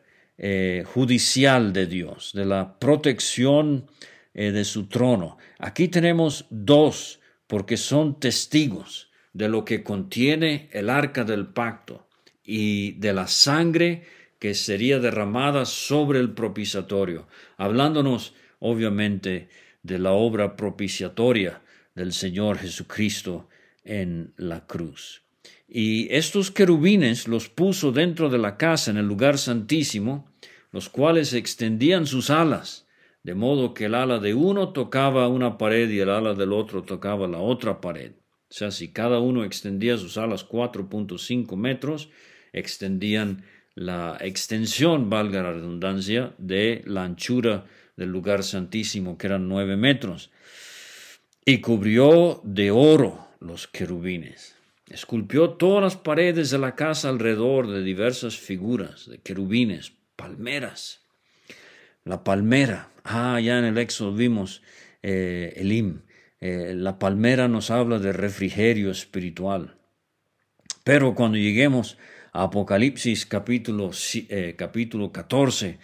judicial 0.86 1.72
de 1.74 1.88
Dios, 1.88 2.34
de 2.34 2.46
la 2.46 2.78
protección 2.78 3.88
de 4.34 4.64
su 4.66 4.88
trono. 4.88 5.38
Aquí 5.60 5.88
tenemos 5.88 6.46
dos 6.50 7.17
porque 7.48 7.78
son 7.78 8.20
testigos 8.20 9.10
de 9.34 9.50
lo 9.50 9.66
que 9.66 9.84
contiene 9.84 10.70
el 10.72 10.90
arca 10.90 11.24
del 11.24 11.48
pacto 11.48 12.08
y 12.44 12.94
de 12.94 13.14
la 13.14 13.28
sangre 13.28 14.04
que 14.40 14.54
sería 14.54 15.00
derramada 15.00 15.66
sobre 15.66 16.20
el 16.20 16.32
propiciatorio, 16.32 17.28
hablándonos 17.58 18.34
obviamente 18.60 19.50
de 19.84 20.00
la 20.00 20.12
obra 20.12 20.56
propiciatoria 20.56 21.62
del 21.96 22.14
Señor 22.14 22.58
Jesucristo 22.58 23.50
en 23.84 24.34
la 24.38 24.66
cruz. 24.66 25.24
Y 25.68 26.08
estos 26.14 26.52
querubines 26.52 27.28
los 27.28 27.50
puso 27.50 27.92
dentro 27.92 28.30
de 28.30 28.38
la 28.38 28.58
casa 28.58 28.92
en 28.92 28.98
el 28.98 29.06
lugar 29.06 29.38
santísimo, 29.38 30.30
los 30.72 30.90
cuales 30.90 31.34
extendían 31.34 32.06
sus 32.06 32.30
alas 32.30 32.87
de 33.28 33.36
modo 33.36 33.74
que 33.74 33.88
el 33.88 33.96
ala 33.96 34.20
de 34.20 34.34
uno 34.34 34.70
tocaba 34.70 35.28
una 35.28 35.58
pared 35.58 35.90
y 35.90 36.00
el 36.00 36.10
ala 36.10 36.34
del 36.34 36.54
otro 36.54 36.84
tocaba 36.84 37.28
la 37.28 37.40
otra 37.40 37.82
pared. 37.82 38.14
O 38.50 38.54
sea, 38.54 38.72
si 38.72 38.94
cada 38.94 39.20
uno 39.20 39.44
extendía 39.44 39.98
sus 39.98 40.18
alas 40.18 40.48
4.5 40.48 41.58
metros, 41.58 42.08
extendían 42.54 43.44
la 43.76 44.18
extensión, 44.22 45.10
valga 45.10 45.44
la 45.44 45.52
redundancia, 45.52 46.36
de 46.38 46.84
la 46.86 47.04
anchura 47.04 47.66
del 47.98 48.12
lugar 48.12 48.44
santísimo, 48.44 49.18
que 49.18 49.28
eran 49.28 49.50
9 49.50 49.76
metros. 49.76 50.32
Y 51.44 51.60
cubrió 51.60 52.40
de 52.46 52.72
oro 52.72 53.28
los 53.42 53.68
querubines. 53.68 54.56
Esculpió 54.90 55.50
todas 55.50 55.84
las 55.84 55.98
paredes 55.98 56.50
de 56.50 56.60
la 56.60 56.76
casa 56.76 57.10
alrededor 57.10 57.68
de 57.68 57.84
diversas 57.84 58.38
figuras, 58.38 59.10
de 59.10 59.18
querubines, 59.18 59.92
palmeras. 60.16 61.07
La 62.08 62.24
palmera, 62.24 62.90
Ah, 63.10 63.40
ya 63.40 63.58
en 63.58 63.64
el 63.64 63.78
Éxodo 63.78 64.14
vimos 64.14 64.62
eh, 65.02 65.54
Elim. 65.56 66.02
Eh, 66.42 66.74
la 66.76 67.00
palmera 67.00 67.48
nos 67.48 67.72
habla 67.72 68.00
de 68.00 68.12
refrigerio 68.12 68.92
espiritual. 68.92 69.78
Pero 70.84 71.16
cuando 71.16 71.38
lleguemos 71.38 71.98
a 72.34 72.44
Apocalipsis 72.44 73.26
capítulo, 73.26 73.92
eh, 74.14 74.56
capítulo 74.58 75.14
14, 75.14 75.80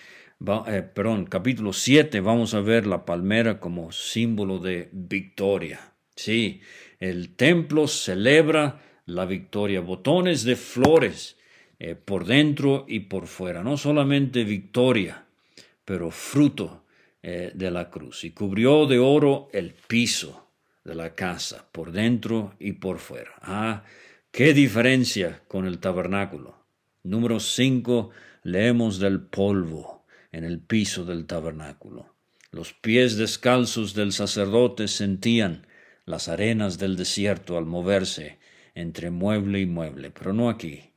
perdón, 0.93 1.25
capítulo 1.25 1.71
7, 1.71 2.19
vamos 2.19 2.53
a 2.53 2.59
ver 2.59 2.87
la 2.87 3.05
palmera 3.05 3.61
como 3.61 3.93
símbolo 3.93 4.59
de 4.59 4.89
victoria. 4.91 5.93
Sí, 6.17 6.59
el 6.99 7.37
templo 7.37 7.87
celebra 7.87 8.81
la 9.05 9.25
victoria, 9.25 9.79
botones 9.79 10.43
de 10.43 10.57
flores 10.57 11.37
por 12.03 12.25
dentro 12.25 12.85
y 12.87 13.01
por 13.01 13.27
fuera, 13.27 13.63
no 13.63 13.77
solamente 13.77 14.43
victoria, 14.43 15.22
pero 15.85 16.11
fruto 16.11 16.85
eh, 17.21 17.51
de 17.53 17.71
la 17.71 17.89
cruz 17.89 18.23
y 18.23 18.31
cubrió 18.31 18.85
de 18.85 18.99
oro 18.99 19.49
el 19.53 19.73
piso 19.73 20.49
de 20.83 20.95
la 20.95 21.15
casa, 21.15 21.67
por 21.71 21.91
dentro 21.91 22.55
y 22.59 22.73
por 22.73 22.99
fuera. 22.99 23.31
Ah, 23.41 23.83
qué 24.31 24.53
diferencia 24.53 25.41
con 25.47 25.65
el 25.65 25.79
tabernáculo. 25.79 26.57
Número 27.03 27.39
5, 27.39 28.09
leemos 28.43 28.99
del 28.99 29.21
polvo 29.21 30.05
en 30.31 30.43
el 30.43 30.59
piso 30.59 31.05
del 31.05 31.25
tabernáculo. 31.25 32.13
Los 32.51 32.73
pies 32.73 33.17
descalzos 33.17 33.93
del 33.93 34.11
sacerdote 34.11 34.87
sentían 34.87 35.65
las 36.05 36.27
arenas 36.27 36.77
del 36.77 36.95
desierto 36.97 37.57
al 37.57 37.65
moverse 37.65 38.39
entre 38.75 39.11
mueble 39.11 39.61
y 39.61 39.65
mueble, 39.65 40.11
pero 40.11 40.33
no 40.33 40.49
aquí. 40.49 40.91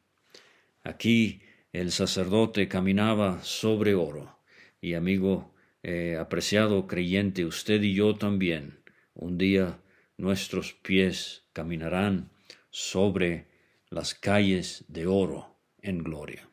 Aquí 0.83 1.41
el 1.73 1.93
sacerdote 1.93 2.69
caminaba 2.69 3.43
sobre 3.43 3.95
oro. 3.95 4.36
Y 4.81 4.95
amigo, 4.95 5.55
eh, 5.83 6.17
apreciado 6.19 6.87
creyente, 6.87 7.45
usted 7.45 7.83
y 7.83 7.95
yo 7.95 8.15
también, 8.15 8.81
un 9.15 9.39
día 9.39 9.79
nuestros 10.19 10.73
pies 10.73 11.45
caminarán 11.53 12.31
sobre 12.71 13.47
las 13.91 14.15
calles 14.15 14.85
de 14.89 15.07
oro 15.07 15.57
en 15.81 16.03
gloria. 16.03 16.49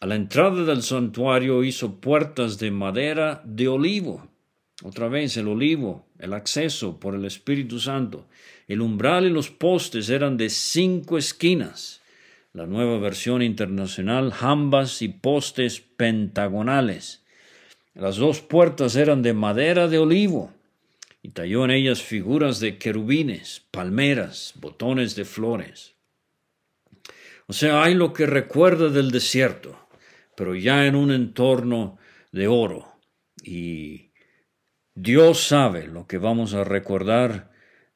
A 0.00 0.06
la 0.06 0.14
entrada 0.14 0.64
del 0.64 0.82
santuario 0.82 1.64
hizo 1.64 2.00
puertas 2.00 2.58
de 2.58 2.70
madera 2.70 3.42
de 3.44 3.68
olivo. 3.68 4.28
Otra 4.84 5.08
vez 5.08 5.36
el 5.36 5.48
olivo, 5.48 6.06
el 6.18 6.34
acceso 6.34 7.00
por 7.00 7.16
el 7.16 7.24
Espíritu 7.24 7.80
Santo. 7.80 8.28
El 8.68 8.80
umbral 8.80 9.26
y 9.26 9.30
los 9.30 9.50
postes 9.50 10.08
eran 10.08 10.36
de 10.36 10.50
cinco 10.50 11.18
esquinas. 11.18 12.00
La 12.52 12.66
nueva 12.66 12.98
versión 12.98 13.42
internacional, 13.42 14.32
jambas 14.32 15.02
y 15.02 15.08
postes 15.08 15.80
pentagonales. 15.80 17.24
Las 17.98 18.14
dos 18.14 18.40
puertas 18.40 18.94
eran 18.94 19.22
de 19.22 19.32
madera 19.32 19.88
de 19.88 19.98
olivo 19.98 20.52
y 21.20 21.30
talló 21.30 21.64
en 21.64 21.72
ellas 21.72 22.00
figuras 22.00 22.60
de 22.60 22.78
querubines, 22.78 23.66
palmeras, 23.72 24.54
botones 24.60 25.16
de 25.16 25.24
flores. 25.24 25.96
O 27.48 27.52
sea, 27.52 27.82
hay 27.82 27.94
lo 27.94 28.12
que 28.12 28.26
recuerda 28.26 28.88
del 28.88 29.10
desierto, 29.10 29.88
pero 30.36 30.54
ya 30.54 30.86
en 30.86 30.94
un 30.94 31.10
entorno 31.10 31.98
de 32.30 32.46
oro. 32.46 32.86
Y 33.42 34.12
Dios 34.94 35.40
sabe 35.40 35.88
lo 35.88 36.06
que 36.06 36.18
vamos 36.18 36.54
a 36.54 36.62
recordar 36.62 37.50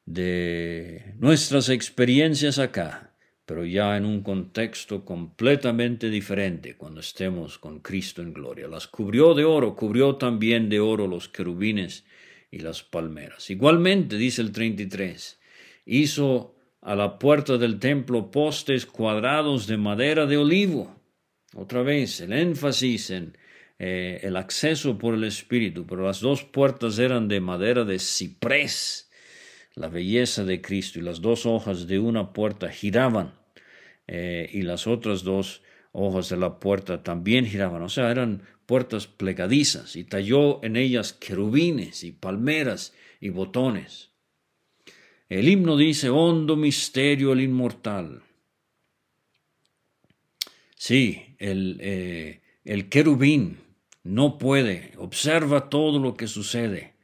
de 0.05 1.13
nuestras 1.17 1.69
experiencias 1.69 2.59
acá, 2.59 3.12
pero 3.45 3.65
ya 3.65 3.97
en 3.97 4.05
un 4.05 4.21
contexto 4.21 5.03
completamente 5.03 6.09
diferente 6.09 6.75
cuando 6.77 7.01
estemos 7.01 7.59
con 7.59 7.79
Cristo 7.79 8.21
en 8.21 8.33
gloria. 8.33 8.67
Las 8.67 8.87
cubrió 8.87 9.33
de 9.33 9.43
oro, 9.43 9.75
cubrió 9.75 10.15
también 10.15 10.69
de 10.69 10.79
oro 10.79 11.07
los 11.07 11.27
querubines 11.27 12.05
y 12.51 12.59
las 12.59 12.83
palmeras. 12.83 13.49
Igualmente, 13.49 14.17
dice 14.17 14.41
el 14.41 14.51
33, 14.51 15.39
hizo 15.85 16.55
a 16.81 16.95
la 16.95 17.17
puerta 17.19 17.57
del 17.57 17.79
templo 17.79 18.31
postes 18.31 18.85
cuadrados 18.85 19.67
de 19.67 19.77
madera 19.77 20.25
de 20.25 20.37
olivo. 20.37 20.95
Otra 21.55 21.81
vez, 21.81 22.21
el 22.21 22.33
énfasis 22.33 23.09
en 23.09 23.37
eh, 23.79 24.19
el 24.23 24.37
acceso 24.37 24.97
por 24.97 25.15
el 25.15 25.23
Espíritu, 25.23 25.85
pero 25.85 26.05
las 26.05 26.19
dos 26.19 26.43
puertas 26.43 26.99
eran 26.99 27.27
de 27.27 27.41
madera 27.41 27.83
de 27.83 27.99
ciprés. 27.99 29.11
La 29.75 29.87
belleza 29.87 30.43
de 30.43 30.61
Cristo 30.61 30.99
y 30.99 31.01
las 31.01 31.21
dos 31.21 31.45
hojas 31.45 31.87
de 31.87 31.99
una 31.99 32.31
puerta 32.31 32.69
giraban 32.69 33.33
eh, 34.07 34.49
y 34.53 34.61
las 34.61 34.85
otras 34.85 35.23
dos 35.23 35.63
hojas 35.91 36.29
de 36.29 36.37
la 36.37 36.59
puerta 36.59 37.03
también 37.03 37.45
giraban, 37.45 37.81
o 37.81 37.89
sea, 37.89 38.11
eran 38.11 38.43
puertas 38.65 39.07
plegadizas 39.07 39.95
y 39.95 40.03
talló 40.03 40.63
en 40.63 40.75
ellas 40.75 41.13
querubines 41.13 42.03
y 42.03 42.11
palmeras 42.11 42.93
y 43.19 43.29
botones. 43.29 44.11
El 45.29 45.47
himno 45.47 45.77
dice, 45.77 46.09
hondo 46.09 46.55
misterio 46.55 47.33
el 47.33 47.41
inmortal. 47.41 48.21
Sí, 50.75 51.35
el, 51.39 51.77
eh, 51.81 52.41
el 52.65 52.89
querubín 52.89 53.57
no 54.03 54.37
puede, 54.37 54.91
observa 54.97 55.69
todo 55.69 55.99
lo 55.99 56.15
que 56.15 56.27
sucede, 56.27 56.95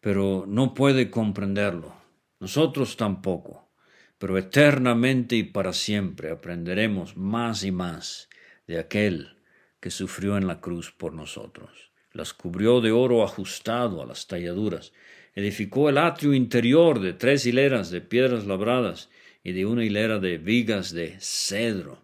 pero 0.00 0.44
no 0.48 0.74
puede 0.74 1.10
comprenderlo. 1.10 2.01
Nosotros 2.42 2.96
tampoco, 2.96 3.70
pero 4.18 4.36
eternamente 4.36 5.36
y 5.36 5.44
para 5.44 5.72
siempre 5.72 6.32
aprenderemos 6.32 7.16
más 7.16 7.62
y 7.62 7.70
más 7.70 8.28
de 8.66 8.80
aquel 8.80 9.38
que 9.78 9.92
sufrió 9.92 10.36
en 10.36 10.48
la 10.48 10.60
cruz 10.60 10.90
por 10.90 11.14
nosotros. 11.14 11.92
Las 12.12 12.34
cubrió 12.34 12.80
de 12.80 12.90
oro 12.90 13.22
ajustado 13.22 14.02
a 14.02 14.06
las 14.06 14.26
talladuras, 14.26 14.92
edificó 15.36 15.88
el 15.88 15.98
atrio 15.98 16.34
interior 16.34 17.00
de 17.00 17.12
tres 17.12 17.46
hileras 17.46 17.90
de 17.90 18.00
piedras 18.00 18.44
labradas 18.44 19.08
y 19.44 19.52
de 19.52 19.64
una 19.64 19.84
hilera 19.84 20.18
de 20.18 20.38
vigas 20.38 20.92
de 20.92 21.16
cedro 21.20 22.02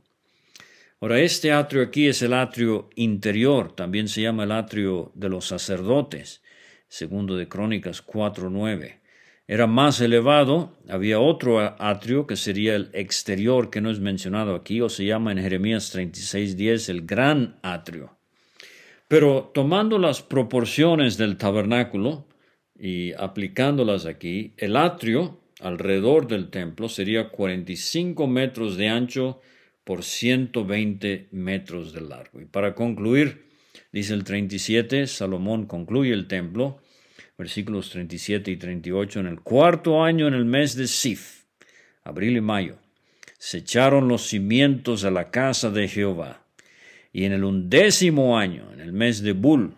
Ahora, 1.00 1.20
este 1.20 1.52
atrio 1.52 1.82
aquí 1.82 2.08
es 2.08 2.22
el 2.22 2.32
atrio 2.32 2.90
interior, 2.96 3.72
también 3.74 4.08
se 4.08 4.22
llama 4.22 4.44
el 4.44 4.52
atrio 4.52 5.12
de 5.14 5.28
los 5.28 5.46
sacerdotes, 5.46 6.42
segundo 6.88 7.36
de 7.36 7.48
Crónicas 7.48 8.04
4.9. 8.04 8.98
Era 9.50 9.66
más 9.66 10.02
elevado, 10.02 10.76
había 10.90 11.20
otro 11.20 11.58
atrio 11.58 12.26
que 12.26 12.36
sería 12.36 12.76
el 12.76 12.90
exterior 12.92 13.70
que 13.70 13.80
no 13.80 13.90
es 13.90 13.98
mencionado 13.98 14.54
aquí, 14.54 14.82
o 14.82 14.90
se 14.90 15.06
llama 15.06 15.32
en 15.32 15.38
Jeremías 15.38 15.96
36.10 15.96 16.90
el 16.90 17.06
gran 17.06 17.58
atrio. 17.62 18.18
Pero 19.08 19.50
tomando 19.54 19.98
las 19.98 20.20
proporciones 20.20 21.16
del 21.16 21.38
tabernáculo 21.38 22.28
y 22.78 23.14
aplicándolas 23.14 24.04
aquí, 24.04 24.52
el 24.58 24.76
atrio 24.76 25.40
alrededor 25.60 26.28
del 26.28 26.50
templo 26.50 26.90
sería 26.90 27.30
45 27.30 28.26
metros 28.26 28.76
de 28.76 28.88
ancho 28.88 29.40
por 29.82 30.04
120 30.04 31.28
metros 31.30 31.94
de 31.94 32.02
largo. 32.02 32.42
Y 32.42 32.44
para 32.44 32.74
concluir, 32.74 33.46
dice 33.92 34.12
el 34.12 34.24
37, 34.24 35.06
Salomón 35.06 35.64
concluye 35.64 36.12
el 36.12 36.28
templo, 36.28 36.82
versículos 37.38 37.90
37 37.90 38.50
y 38.50 38.56
38, 38.56 39.20
en 39.20 39.26
el 39.26 39.40
cuarto 39.40 40.02
año, 40.02 40.26
en 40.26 40.34
el 40.34 40.44
mes 40.44 40.74
de 40.74 40.88
Sif, 40.88 41.44
abril 42.02 42.36
y 42.36 42.40
mayo, 42.40 42.78
se 43.38 43.58
echaron 43.58 44.08
los 44.08 44.22
cimientos 44.26 45.04
a 45.04 45.12
la 45.12 45.30
casa 45.30 45.70
de 45.70 45.86
Jehová. 45.86 46.44
Y 47.12 47.24
en 47.24 47.32
el 47.32 47.44
undécimo 47.44 48.36
año, 48.36 48.72
en 48.72 48.80
el 48.80 48.92
mes 48.92 49.22
de 49.22 49.32
Bul, 49.32 49.76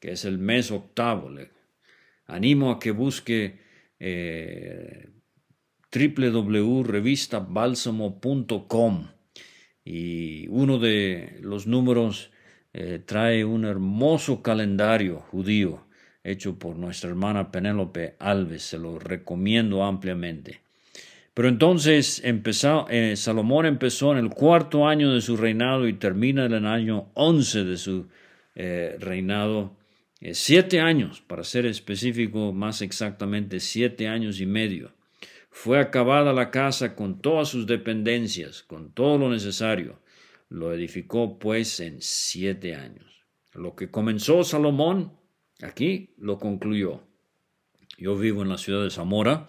que 0.00 0.12
es 0.12 0.24
el 0.24 0.38
mes 0.38 0.72
octavo, 0.72 1.30
animo 2.26 2.72
a 2.72 2.80
que 2.80 2.90
busque 2.90 3.60
eh, 4.00 5.08
y 9.84 10.46
uno 10.48 10.78
de 10.78 11.38
los 11.40 11.66
números 11.66 12.30
eh, 12.74 13.00
trae 13.04 13.44
un 13.44 13.64
hermoso 13.64 14.42
calendario 14.42 15.20
judío 15.20 15.87
hecho 16.30 16.58
por 16.58 16.76
nuestra 16.76 17.10
hermana 17.10 17.50
Penélope 17.50 18.16
Alves, 18.18 18.62
se 18.62 18.78
lo 18.78 18.98
recomiendo 18.98 19.84
ampliamente. 19.84 20.60
Pero 21.34 21.48
entonces 21.48 22.20
empezó, 22.24 22.86
eh, 22.90 23.14
Salomón 23.16 23.66
empezó 23.66 24.12
en 24.12 24.18
el 24.18 24.30
cuarto 24.30 24.88
año 24.88 25.12
de 25.14 25.20
su 25.20 25.36
reinado 25.36 25.86
y 25.86 25.92
termina 25.92 26.44
en 26.46 26.52
el 26.52 26.66
año 26.66 27.10
once 27.14 27.64
de 27.64 27.76
su 27.76 28.08
eh, 28.56 28.96
reinado. 28.98 29.76
siete 30.32 30.80
años, 30.80 31.20
para 31.20 31.44
ser 31.44 31.64
específico, 31.66 32.52
más 32.52 32.82
exactamente 32.82 33.60
siete 33.60 34.08
años 34.08 34.40
y 34.40 34.46
medio. 34.46 34.90
Fue 35.50 35.78
acabada 35.78 36.32
la 36.32 36.50
casa 36.50 36.94
con 36.94 37.20
todas 37.20 37.48
sus 37.48 37.66
dependencias, 37.66 38.62
con 38.62 38.92
todo 38.92 39.18
lo 39.18 39.30
necesario. 39.30 40.00
Lo 40.48 40.72
edificó 40.72 41.38
pues 41.38 41.80
en 41.80 41.98
siete 42.00 42.74
años. 42.74 43.24
Lo 43.54 43.74
que 43.74 43.90
comenzó 43.90 44.44
Salomón, 44.44 45.12
aquí 45.62 46.14
lo 46.18 46.38
concluyó. 46.38 47.02
Yo 47.96 48.16
vivo 48.16 48.42
en 48.42 48.48
la 48.48 48.58
ciudad 48.58 48.84
de 48.84 48.90
Zamora. 48.90 49.48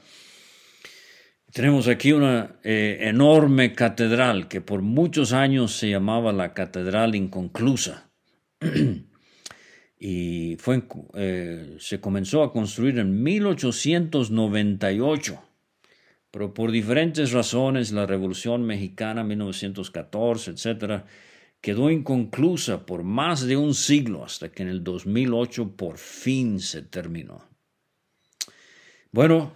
Tenemos 1.51 1.87
aquí 1.87 2.11
una 2.11 2.59
eh, 2.63 2.99
enorme 3.01 3.73
catedral 3.73 4.47
que 4.47 4.61
por 4.61 4.81
muchos 4.81 5.33
años 5.33 5.73
se 5.73 5.89
llamaba 5.89 6.31
la 6.31 6.53
Catedral 6.53 7.15
Inconclusa. 7.15 8.11
y 9.99 10.55
fue, 10.59 10.83
eh, 11.15 11.75
se 11.79 11.99
comenzó 11.99 12.43
a 12.43 12.53
construir 12.53 12.99
en 12.99 13.23
1898 13.23 15.41
pero 16.31 16.53
por 16.53 16.71
diferentes 16.71 17.31
razones 17.31 17.91
la 17.91 18.05
Revolución 18.05 18.63
Mexicana 18.63 19.23
1914, 19.23 20.51
etc., 20.51 21.03
quedó 21.61 21.89
inconclusa 21.89 22.85
por 22.85 23.03
más 23.03 23.45
de 23.45 23.57
un 23.57 23.73
siglo 23.73 24.23
hasta 24.23 24.51
que 24.51 24.63
en 24.63 24.69
el 24.69 24.83
2008 24.83 25.75
por 25.75 25.97
fin 25.97 26.59
se 26.59 26.81
terminó. 26.81 27.49
Bueno, 29.11 29.53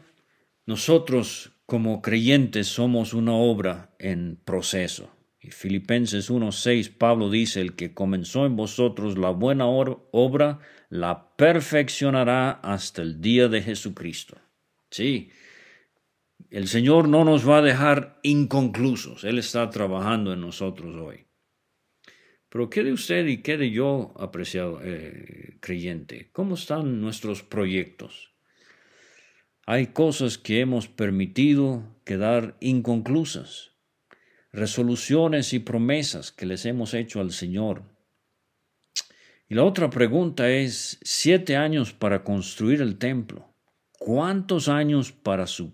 nosotros 0.65 1.51
como 1.65 2.01
creyentes 2.01 2.67
somos 2.67 3.13
una 3.13 3.33
obra 3.33 3.95
en 3.99 4.37
proceso. 4.43 5.09
Y 5.39 5.51
Filipenses 5.51 6.31
1.6, 6.31 6.97
Pablo 6.97 7.29
dice, 7.29 7.59
el 7.59 7.75
que 7.75 7.93
comenzó 7.93 8.45
en 8.45 8.55
vosotros 8.55 9.17
la 9.17 9.29
buena 9.29 9.65
obra, 9.67 10.59
la 10.89 11.35
perfeccionará 11.35 12.51
hasta 12.51 13.01
el 13.01 13.19
día 13.19 13.49
de 13.49 13.61
Jesucristo. 13.61 14.37
Sí, 14.89 15.31
el 16.49 16.67
Señor 16.67 17.09
no 17.09 17.25
nos 17.25 17.47
va 17.47 17.57
a 17.57 17.61
dejar 17.61 18.19
inconclusos. 18.23 19.25
Él 19.25 19.37
está 19.37 19.69
trabajando 19.69 20.31
en 20.31 20.39
nosotros 20.39 20.95
hoy. 20.95 21.25
Pero 22.53 22.69
¿qué 22.69 22.83
de 22.83 22.93
usted 22.93 23.25
y 23.25 23.37
qué 23.37 23.57
de 23.57 23.71
yo, 23.71 24.13
apreciado 24.15 24.79
eh, 24.83 25.57
creyente? 25.59 26.29
¿Cómo 26.33 26.53
están 26.53 27.01
nuestros 27.01 27.41
proyectos? 27.41 28.31
Hay 29.65 29.87
cosas 29.87 30.37
que 30.37 30.59
hemos 30.59 30.87
permitido 30.87 31.83
quedar 32.05 32.55
inconclusas, 32.59 33.71
resoluciones 34.51 35.51
y 35.53 35.57
promesas 35.57 36.31
que 36.31 36.45
les 36.45 36.67
hemos 36.67 36.93
hecho 36.93 37.21
al 37.21 37.31
Señor. 37.31 37.81
Y 39.49 39.55
la 39.55 39.63
otra 39.63 39.89
pregunta 39.89 40.47
es, 40.51 40.99
siete 41.01 41.57
años 41.57 41.91
para 41.91 42.23
construir 42.23 42.83
el 42.83 42.99
templo. 42.99 43.51
¿Cuántos 43.97 44.67
años 44.67 45.11
para 45.11 45.47
su 45.47 45.73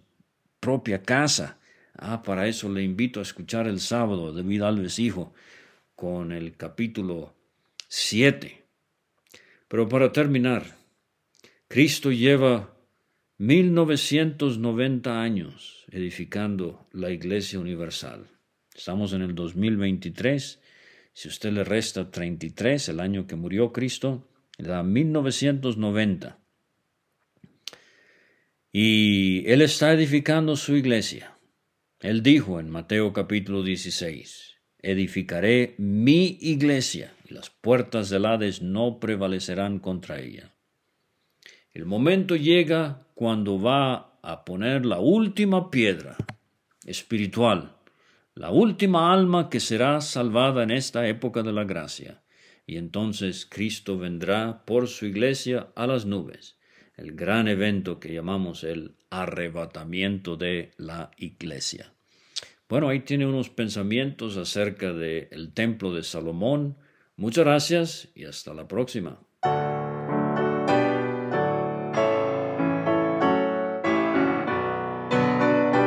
propia 0.61 1.03
casa. 1.03 1.59
Ah, 1.93 2.23
para 2.23 2.47
eso 2.47 2.69
le 2.69 2.83
invito 2.83 3.19
a 3.19 3.23
escuchar 3.23 3.67
el 3.67 3.81
sábado 3.81 4.31
de 4.31 4.41
David 4.41 4.61
Alves 4.61 4.97
Hijo 4.97 5.33
con 5.99 6.31
el 6.31 6.55
capítulo 6.55 7.35
7. 7.89 8.63
Pero 9.67 9.89
para 9.89 10.13
terminar, 10.13 10.77
Cristo 11.67 12.13
lleva 12.13 12.73
1990 13.37 15.21
años 15.21 15.83
edificando 15.91 16.87
la 16.93 17.11
Iglesia 17.11 17.59
Universal. 17.59 18.29
Estamos 18.73 19.11
en 19.11 19.23
el 19.23 19.35
2023. 19.35 20.61
Si 21.11 21.27
usted 21.27 21.51
le 21.51 21.65
resta 21.65 22.09
33, 22.09 22.87
el 22.87 23.01
año 23.01 23.27
que 23.27 23.35
murió 23.35 23.73
Cristo, 23.73 24.25
da 24.57 24.83
1990. 24.83 26.39
Y 28.71 29.43
Él 29.51 29.61
está 29.61 29.91
edificando 29.91 30.55
su 30.55 30.77
iglesia. 30.77 31.37
Él 31.99 32.23
dijo 32.23 32.61
en 32.61 32.69
Mateo 32.69 33.11
capítulo 33.11 33.63
16, 33.63 34.48
edificaré 34.81 35.75
mi 35.77 36.37
iglesia 36.41 37.13
y 37.29 37.33
las 37.33 37.49
puertas 37.49 38.09
del 38.09 38.25
Hades 38.25 38.61
no 38.61 38.99
prevalecerán 38.99 39.79
contra 39.79 40.19
ella. 40.19 40.53
El 41.71 41.85
momento 41.85 42.35
llega 42.35 43.07
cuando 43.13 43.61
va 43.61 44.19
a 44.21 44.45
poner 44.45 44.85
la 44.85 44.99
última 44.99 45.69
piedra 45.69 46.17
espiritual, 46.85 47.75
la 48.33 48.51
última 48.51 49.13
alma 49.13 49.49
que 49.49 49.59
será 49.59 50.01
salvada 50.01 50.63
en 50.63 50.71
esta 50.71 51.07
época 51.07 51.43
de 51.43 51.53
la 51.53 51.65
gracia. 51.65 52.23
Y 52.65 52.77
entonces 52.77 53.47
Cristo 53.49 53.97
vendrá 53.97 54.63
por 54.65 54.87
su 54.87 55.05
iglesia 55.05 55.67
a 55.75 55.87
las 55.87 56.05
nubes, 56.05 56.57
el 56.95 57.13
gran 57.13 57.47
evento 57.47 57.99
que 57.99 58.13
llamamos 58.13 58.63
el 58.63 58.95
arrebatamiento 59.09 60.37
de 60.37 60.71
la 60.77 61.11
iglesia. 61.17 61.93
Bueno, 62.69 62.87
ahí 62.87 62.99
tiene 62.99 63.25
unos 63.25 63.49
pensamientos 63.49 64.37
acerca 64.37 64.93
del 64.93 65.51
templo 65.53 65.91
de 65.91 66.03
Salomón. 66.03 66.77
Muchas 67.15 67.43
gracias 67.43 68.09
y 68.13 68.25
hasta 68.25 68.53
la 68.53 68.67
próxima. 68.67 69.19